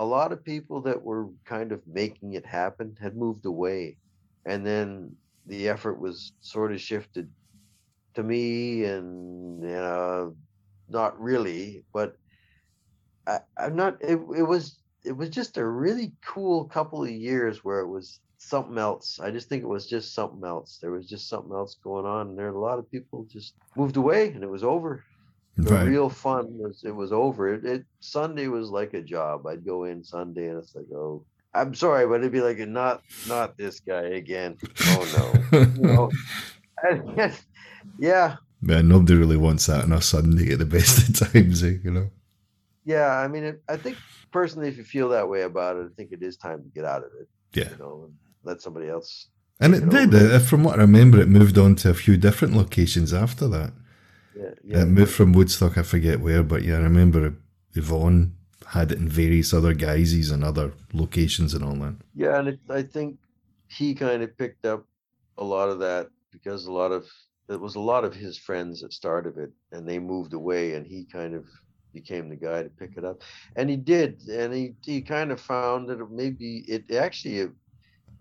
[0.00, 3.98] a lot of people that were kind of making it happen had moved away,
[4.46, 5.14] and then
[5.46, 7.30] the effort was sort of shifted
[8.14, 10.34] to me, and you know,
[10.88, 12.16] not really, but
[13.26, 13.98] I, I'm not.
[14.00, 18.20] It, it was it was just a really cool couple of years where it was
[18.38, 19.20] something else.
[19.20, 20.78] I just think it was just something else.
[20.80, 23.98] There was just something else going on, and there a lot of people just moved
[23.98, 25.04] away, and it was over.
[25.62, 25.86] The right.
[25.86, 27.54] real fun was it was over.
[27.54, 29.46] It, it, Sunday was like a job.
[29.46, 33.02] I'd go in Sunday, and it's like, oh, I'm sorry, but it'd be like, not
[33.28, 34.56] not this guy again.
[34.80, 35.42] Oh
[35.82, 36.10] no.
[36.82, 37.32] And,
[37.98, 38.36] yeah.
[38.62, 41.90] Man, nobody really wants that on a Sunday at the best of times, eh, you
[41.90, 42.10] know.
[42.84, 43.96] Yeah, I mean, it, I think
[44.32, 46.84] personally, if you feel that way about it, I think it is time to get
[46.84, 47.28] out of it.
[47.54, 47.70] Yeah.
[47.70, 48.10] You know,
[48.44, 49.28] let somebody else.
[49.60, 50.14] And it did.
[50.14, 53.72] Uh, from what I remember, it moved on to a few different locations after that.
[54.36, 54.78] Yeah, yeah.
[54.78, 57.34] Uh, it moved from Woodstock, I forget where, but yeah, I remember
[57.74, 58.34] Yvonne
[58.66, 61.96] had it in various other guises and other locations and all that.
[62.14, 63.18] Yeah, and it, I think
[63.68, 64.86] he kind of picked up
[65.38, 67.06] a lot of that because a lot of
[67.48, 70.86] it was a lot of his friends that started it, and they moved away, and
[70.86, 71.46] he kind of
[71.92, 73.22] became the guy to pick it up,
[73.56, 77.48] and he did, and he he kind of found that maybe it actually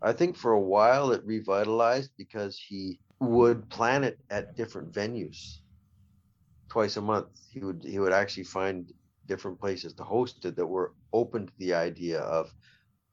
[0.02, 5.59] I think for a while it revitalized because he would plan it at different venues
[6.70, 7.28] twice a month.
[7.52, 8.92] He would he would actually find
[9.28, 12.52] different places to host it that were open to the idea of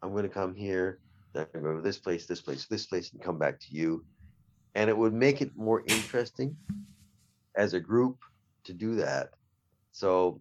[0.03, 1.01] I'm going to come here,
[1.33, 3.59] then I'm going to go to this place, this place, this place, and come back
[3.61, 4.05] to you.
[4.75, 6.57] And it would make it more interesting
[7.57, 8.19] as a group
[8.65, 9.31] to do that.
[9.93, 10.41] So,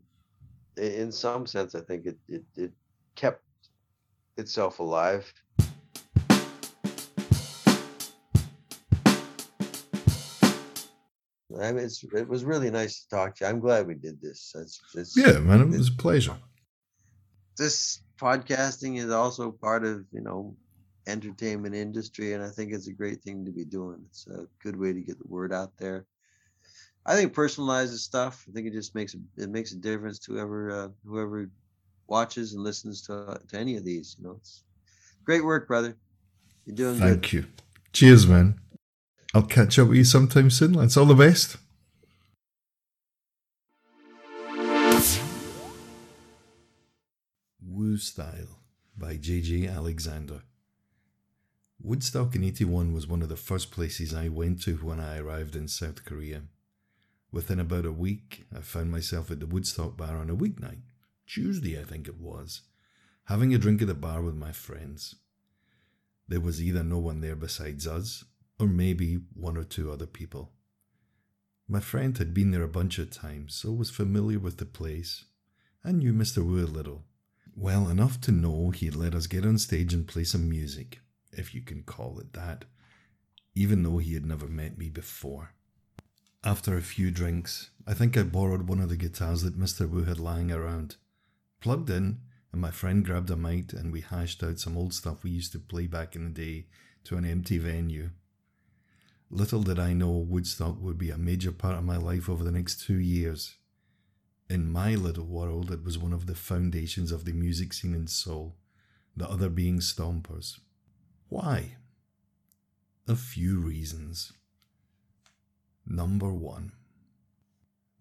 [0.77, 2.71] in some sense, I think it it, it
[3.15, 3.41] kept
[4.37, 5.31] itself alive
[11.61, 13.49] I mean, it was really nice to talk to you.
[13.49, 14.53] I'm glad we did this.
[14.57, 16.35] It's, it's, yeah, man, it was a pleasure.
[17.57, 20.55] This podcasting is also part of you know
[21.07, 23.99] entertainment industry, and I think it's a great thing to be doing.
[24.07, 26.05] It's a good way to get the word out there.
[27.05, 28.45] I think personalizes stuff.
[28.49, 31.49] I think it just makes it makes a difference to whoever uh, whoever
[32.07, 34.15] watches and listens to to any of these.
[34.19, 34.63] You know, it's
[35.23, 35.95] great work, brother.
[36.65, 37.33] You're doing Thank good.
[37.33, 37.45] you.
[37.93, 38.59] Cheers, man.
[39.35, 40.95] I'll catch up with you sometime soon, lads.
[40.95, 41.57] All the best.
[47.61, 48.61] Woo Style
[48.97, 49.67] by J.J.
[49.67, 50.43] Alexander.
[51.81, 55.57] Woodstock in 81 was one of the first places I went to when I arrived
[55.57, 56.43] in South Korea.
[57.29, 60.83] Within about a week, I found myself at the Woodstock bar on a weeknight,
[61.27, 62.61] Tuesday I think it was,
[63.25, 65.15] having a drink at the bar with my friends.
[66.25, 68.23] There was either no one there besides us,
[68.59, 70.51] or maybe one or two other people.
[71.67, 75.25] My friend had been there a bunch of times, so was familiar with the place,
[75.83, 76.45] and knew Mr.
[76.45, 77.03] Wu a little.
[77.55, 80.99] Well enough to know he'd let us get on stage and play some music,
[81.31, 82.65] if you can call it that,
[83.55, 85.53] even though he had never met me before.
[86.43, 89.89] After a few drinks, I think I borrowed one of the guitars that Mr.
[89.89, 90.97] Wu had lying around,
[91.59, 92.19] plugged in,
[92.51, 95.51] and my friend grabbed a mic and we hashed out some old stuff we used
[95.53, 96.67] to play back in the day
[97.05, 98.11] to an empty venue.
[99.29, 102.51] Little did I know Woodstock would be a major part of my life over the
[102.51, 103.55] next two years.
[104.49, 108.07] In my little world, it was one of the foundations of the music scene in
[108.07, 108.55] Seoul,
[109.17, 110.59] the other being Stompers.
[111.29, 111.77] Why?
[113.07, 114.33] A few reasons.
[115.87, 116.73] Number one.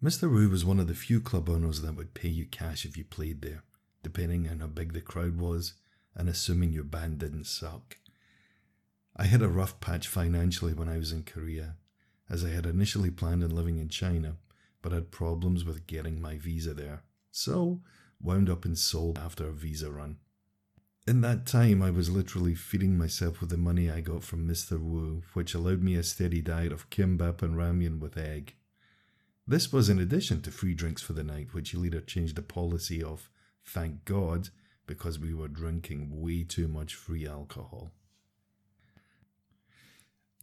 [0.03, 0.31] Mr.
[0.31, 3.03] Wu was one of the few club owners that would pay you cash if you
[3.03, 3.63] played there,
[4.03, 5.73] depending on how big the crowd was
[6.15, 7.97] and assuming your band didn't suck.
[9.17, 11.75] I had a rough patch financially when I was in Korea,
[12.29, 14.35] as I had initially planned on living in China,
[14.81, 17.81] but had problems with getting my visa there, so
[18.21, 20.17] wound up in Seoul after a visa run.
[21.07, 24.81] In that time, I was literally feeding myself with the money I got from Mr.
[24.81, 28.55] Wu, which allowed me a steady diet of kimbap and ramyun with egg.
[29.47, 32.41] This was in addition to free drinks for the night, which he later changed the
[32.41, 33.29] policy of,
[33.63, 34.49] thank God,
[34.87, 37.91] because we were drinking way too much free alcohol.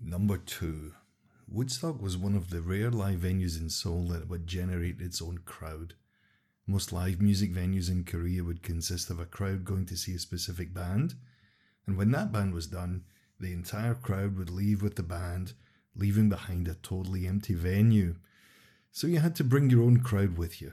[0.05, 0.95] Number two,
[1.47, 5.39] Woodstock was one of the rare live venues in Seoul that would generate its own
[5.45, 5.95] crowd.
[6.67, 10.19] Most live music venues in Korea would consist of a crowd going to see a
[10.19, 11.15] specific band,
[11.87, 13.05] and when that band was done,
[13.39, 15.53] the entire crowd would leave with the band,
[15.95, 18.17] leaving behind a totally empty venue.
[18.91, 20.73] So you had to bring your own crowd with you.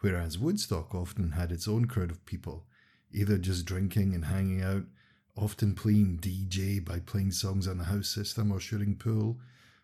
[0.00, 2.66] Whereas Woodstock often had its own crowd of people,
[3.10, 4.84] either just drinking and hanging out
[5.36, 9.38] often playing DJ by playing songs on the house system or shooting pool,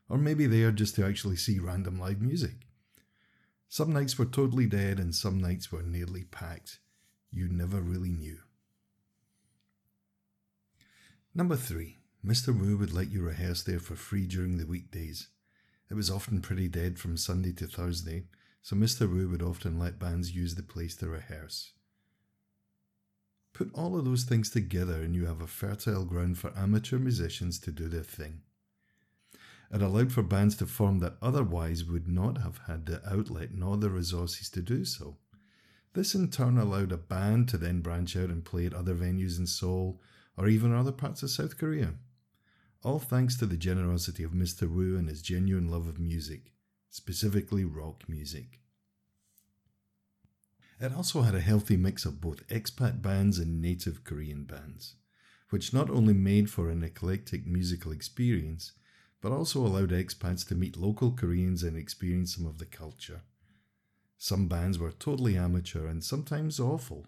[0.08, 2.66] or maybe there just to actually see random live music.
[3.68, 6.80] Some nights were totally dead and some nights were nearly packed.
[7.30, 8.38] You never really knew.
[11.34, 12.48] Number three, Mr.
[12.48, 15.28] Wu would let you rehearse there for free during the weekdays.
[15.88, 18.24] It was often pretty dead from Sunday to Thursday,
[18.62, 19.08] so Mr.
[19.08, 21.72] Wu would often let bands use the place to rehearse.
[23.60, 27.58] Put all of those things together and you have a fertile ground for amateur musicians
[27.58, 28.40] to do their thing.
[29.70, 33.76] It allowed for bands to form that otherwise would not have had the outlet nor
[33.76, 35.18] the resources to do so.
[35.92, 39.38] This in turn allowed a band to then branch out and play at other venues
[39.38, 40.00] in Seoul
[40.38, 41.92] or even other parts of South Korea.
[42.82, 44.74] All thanks to the generosity of Mr.
[44.74, 46.54] Wu and his genuine love of music,
[46.88, 48.60] specifically rock music.
[50.82, 54.94] It also had a healthy mix of both expat bands and native Korean bands,
[55.50, 58.72] which not only made for an eclectic musical experience,
[59.20, 63.20] but also allowed expats to meet local Koreans and experience some of the culture.
[64.16, 67.06] Some bands were totally amateur and sometimes awful,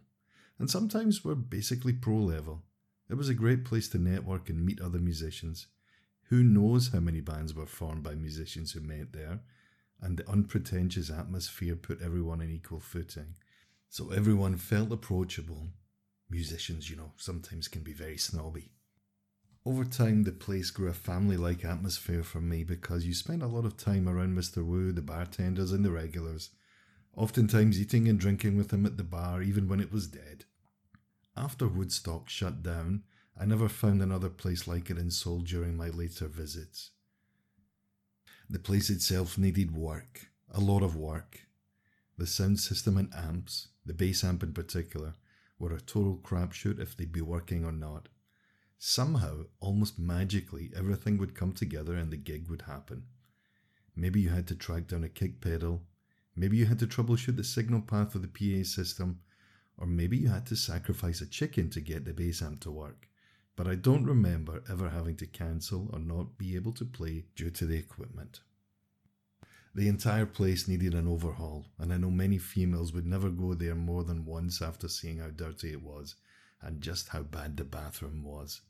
[0.59, 2.64] and sometimes were basically pro level.
[3.09, 5.68] It was a great place to network and meet other musicians.
[6.25, 9.41] Who knows how many bands were formed by musicians who met there,
[9.99, 13.37] and the unpretentious atmosphere put everyone on equal footing
[13.93, 15.68] so everyone felt approachable.
[16.30, 18.70] Musicians, you know, sometimes can be very snobby.
[19.66, 23.47] Over time, the place grew a family like atmosphere for me because you spent a
[23.47, 24.64] lot of time around Mr.
[24.64, 26.49] Wu, the bartenders, and the regulars,
[27.14, 30.47] oftentimes eating and drinking with him at the bar even when it was dead.
[31.36, 33.03] After Woodstock shut down,
[33.38, 36.93] I never found another place like it in Seoul during my later visits.
[38.49, 41.43] The place itself needed work, a lot of work.
[42.19, 45.15] The sound system and amps, the bass amp in particular,
[45.59, 48.09] were a total crapshoot if they'd be working or not.
[48.79, 53.05] Somehow, almost magically, everything would come together and the gig would happen.
[53.95, 55.83] Maybe you had to track down a kick pedal,
[56.35, 59.21] maybe you had to troubleshoot the signal path of the PA system,
[59.79, 63.09] or maybe you had to sacrifice a chicken to get the bass amp to work.
[63.55, 67.51] But I don't remember ever having to cancel or not be able to play due
[67.51, 68.41] to the equipment.
[69.75, 73.75] The entire place needed an overhaul, and I know many females would never go there
[73.75, 76.14] more than once after seeing how dirty it was
[76.61, 78.61] and just how bad the bathroom was.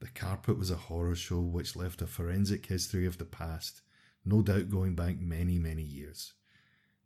[0.00, 3.80] The carpet was a horror show which left a forensic history of the past,
[4.24, 6.34] no doubt going back many, many years.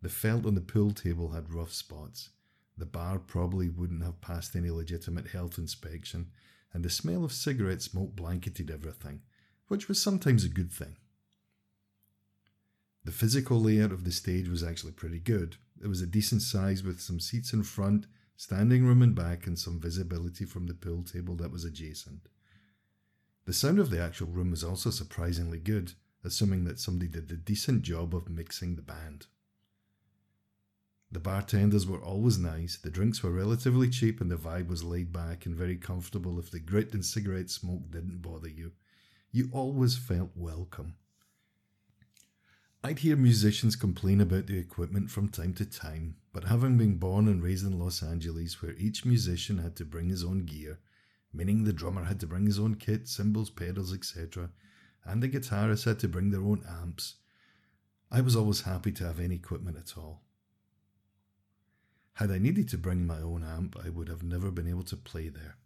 [0.02, 2.30] The felt on the pool table had rough spots.
[2.76, 6.32] The bar probably wouldn't have passed any legitimate health inspection,
[6.72, 9.22] and the smell of cigarette smoke blanketed everything,
[9.68, 10.96] which was sometimes a good thing.
[13.04, 15.56] The physical layout of the stage was actually pretty good.
[15.82, 19.58] It was a decent size with some seats in front, standing room in back, and
[19.58, 22.28] some visibility from the pool table that was adjacent.
[23.44, 25.92] The sound of the actual room was also surprisingly good,
[26.24, 29.26] assuming that somebody did a decent job of mixing the band.
[31.12, 35.12] The bartenders were always nice, the drinks were relatively cheap, and the vibe was laid
[35.12, 38.72] back and very comfortable if the grit and cigarette smoke didn't bother you.
[39.30, 40.96] You always felt welcome.
[42.86, 47.28] I'd hear musicians complain about the equipment from time to time, but having been born
[47.28, 50.80] and raised in Los Angeles, where each musician had to bring his own gear,
[51.32, 54.50] meaning the drummer had to bring his own kit, cymbals, pedals, etc.,
[55.02, 57.14] and the guitarists had to bring their own amps,
[58.10, 60.20] I was always happy to have any equipment at all.
[62.12, 64.96] Had I needed to bring my own amp, I would have never been able to
[64.96, 65.56] play there.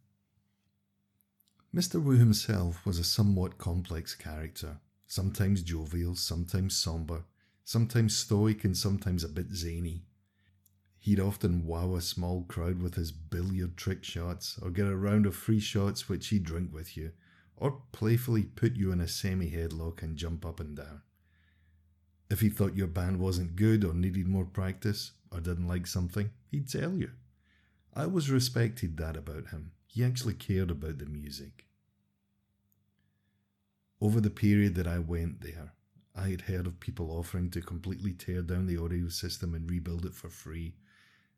[1.74, 2.00] Mr.
[2.00, 4.78] Wu himself was a somewhat complex character,
[5.08, 7.24] sometimes jovial, sometimes somber,
[7.64, 10.04] sometimes stoic, and sometimes a bit zany.
[11.00, 15.26] He'd often wow a small crowd with his billiard trick shots, or get a round
[15.26, 17.12] of free shots which he'd drink with you,
[17.56, 21.00] or playfully put you in a semi headlock and jump up and down.
[22.30, 26.30] If he thought your band wasn't good or needed more practice, or didn't like something,
[26.50, 27.10] he'd tell you.
[27.94, 29.72] I always respected that about him.
[29.86, 31.67] He actually cared about the music.
[34.00, 35.72] Over the period that I went there,
[36.14, 40.06] I had heard of people offering to completely tear down the audio system and rebuild
[40.06, 40.76] it for free,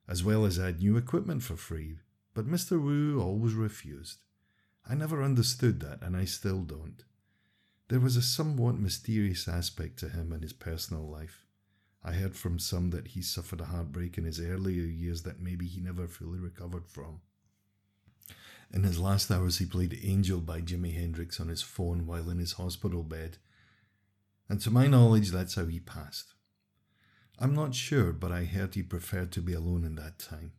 [0.06, 1.98] as well as add new equipment for free,
[2.34, 2.80] but Mr.
[2.82, 4.18] Wu always refused.
[4.86, 7.02] I never understood that, and I still don't.
[7.88, 11.46] There was a somewhat mysterious aspect to him in his personal life.
[12.02, 15.66] I heard from some that he suffered a heartbreak in his earlier years that maybe
[15.66, 17.20] he never fully recovered from.
[18.72, 22.38] In his last hours, he played Angel by Jimi Hendrix on his phone while in
[22.38, 23.38] his hospital bed,
[24.48, 26.34] and to my knowledge, that's how he passed.
[27.38, 30.52] I'm not sure, but I heard he preferred to be alone in that time.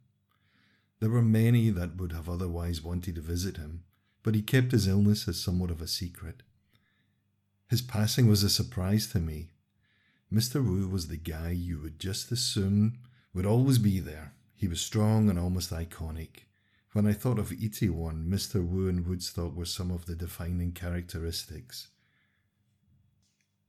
[1.00, 3.84] There were many that would have otherwise wanted to visit him,
[4.24, 6.44] but he kept his illness as somewhat of a secret.
[7.70, 9.52] His passing was a surprise to me,
[10.32, 10.64] Mr.
[10.64, 12.98] Wu was the guy you would just assume
[13.34, 14.34] would always be there.
[14.56, 16.46] He was strong and almost iconic.
[16.94, 18.66] When I thought of Itaewon, Mr.
[18.66, 21.88] Wu and Woodstock were some of the defining characteristics.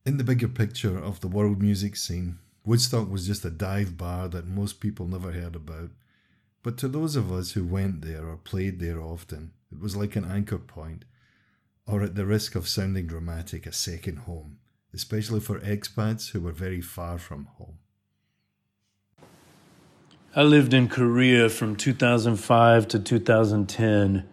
[0.05, 4.29] In the bigger picture of the world music scene, Woodstock was just a dive bar
[4.29, 5.91] that most people never heard about.
[6.62, 10.16] But to those of us who went there or played there often, it was like
[10.16, 11.05] an anchor point,
[11.87, 14.59] or at the risk of sounding dramatic, a second home
[14.95, 17.79] especially for expats who were very far from home.
[20.35, 24.26] I lived in Korea from 2005 to 2010,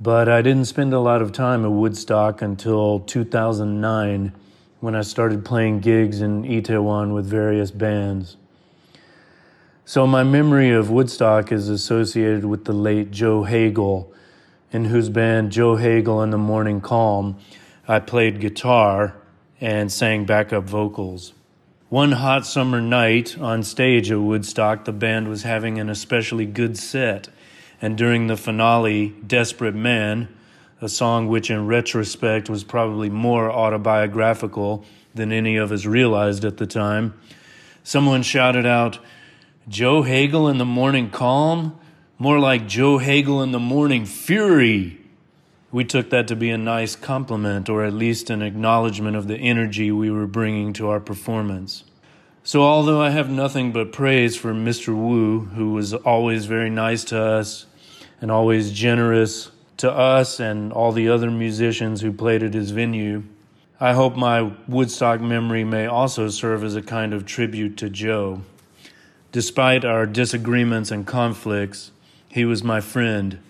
[0.00, 4.32] but I didn't spend a lot of time at Woodstock until 2009
[4.78, 8.36] when I started playing gigs in Itaewon with various bands.
[9.84, 14.12] So my memory of Woodstock is associated with the late Joe Hagel,
[14.70, 17.40] in whose band Joe Hagel and the Morning Calm
[17.88, 19.16] I played guitar
[19.60, 21.32] and sang backup vocals.
[21.94, 26.76] One hot summer night on stage at Woodstock, the band was having an especially good
[26.76, 27.28] set,
[27.80, 30.26] and during the finale, Desperate Man,
[30.80, 34.84] a song which in retrospect was probably more autobiographical
[35.14, 37.14] than any of us realized at the time,
[37.84, 38.98] someone shouted out,
[39.68, 41.78] Joe Hagel in the Morning Calm?
[42.18, 45.03] More like Joe Hagel in the Morning Fury
[45.74, 49.36] we took that to be a nice compliment or at least an acknowledgement of the
[49.36, 51.82] energy we were bringing to our performance.
[52.44, 54.94] So, although I have nothing but praise for Mr.
[54.94, 57.66] Wu, who was always very nice to us
[58.20, 63.24] and always generous to us and all the other musicians who played at his venue,
[63.80, 68.42] I hope my Woodstock memory may also serve as a kind of tribute to Joe.
[69.32, 71.90] Despite our disagreements and conflicts,
[72.28, 73.40] he was my friend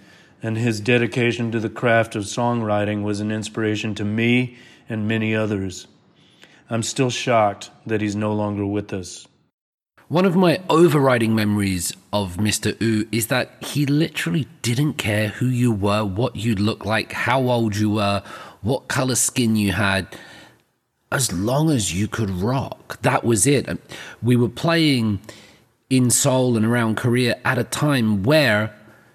[0.44, 4.58] and his dedication to the craft of songwriting was an inspiration to me
[4.90, 5.86] and many others.
[6.68, 9.26] I'm still shocked that he's no longer with us.
[10.08, 12.78] One of my overriding memories of Mr.
[12.78, 17.48] Wu is that he literally didn't care who you were, what you looked like, how
[17.48, 18.22] old you were,
[18.60, 20.06] what color skin you had.
[21.10, 23.66] As long as you could rock, that was it.
[24.22, 25.20] We were playing
[25.88, 28.74] in Seoul and around Korea at a time where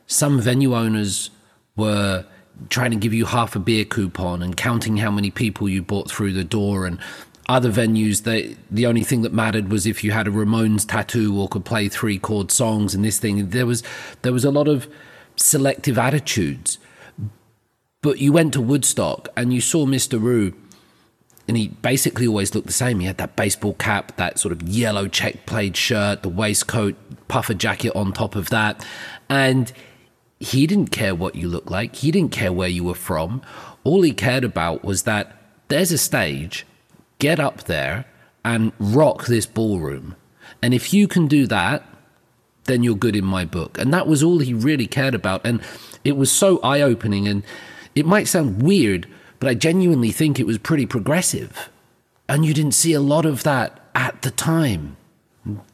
[0.10, 1.30] some venue owners
[1.78, 2.26] were
[2.70, 6.10] trying to give you half a beer coupon and counting how many people you brought
[6.10, 7.00] through the door and
[7.48, 11.40] other venues they the only thing that mattered was if you had a Ramones tattoo
[11.40, 13.82] or could play three chord songs and this thing there was
[14.24, 14.88] there was a lot of
[15.36, 16.80] selective attitudes
[18.02, 20.20] but you went to Woodstock and you saw Mr.
[20.20, 20.54] Wu
[21.48, 23.00] and he basically always looked the same.
[23.00, 26.96] He had that baseball cap, that sort of yellow check plaid shirt, the waistcoat,
[27.28, 28.86] puffer jacket on top of that.
[29.30, 29.74] And
[30.40, 31.96] he didn't care what you looked like.
[31.98, 33.42] He didn't care where you were from.
[33.84, 35.36] All he cared about was that
[35.68, 36.66] there's a stage,
[37.20, 38.06] get up there
[38.46, 40.16] and rock this ballroom.
[40.62, 41.84] And if you can do that,
[42.66, 43.78] then you're good in my book.
[43.78, 45.46] And that was all he really cared about.
[45.46, 45.62] And
[46.04, 47.28] it was so eye opening.
[47.28, 47.44] And
[47.96, 49.08] it might sound weird,
[49.40, 51.70] but I genuinely think it was pretty progressive.
[52.28, 54.96] And you didn't see a lot of that at the time.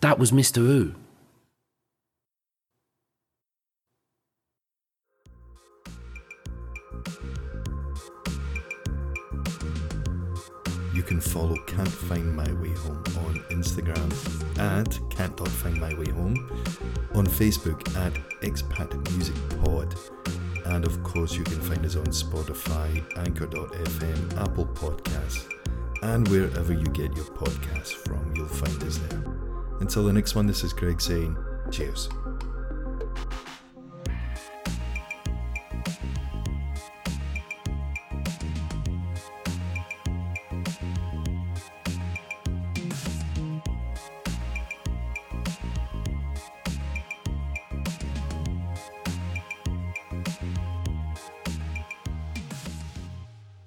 [0.01, 0.57] That was Mr.
[0.57, 0.95] U.
[11.15, 14.11] can follow Can't Find My Way Home on Instagram
[14.59, 18.11] at can't.findmywayhome, on Facebook at
[18.41, 19.95] Expat Music Pod,
[20.65, 25.49] and of course you can find us on Spotify, Anchor.fm, Apple Podcasts,
[26.01, 29.23] and wherever you get your podcasts from, you'll find us there.
[29.79, 31.37] Until the next one, this is Craig saying
[31.71, 32.09] cheers.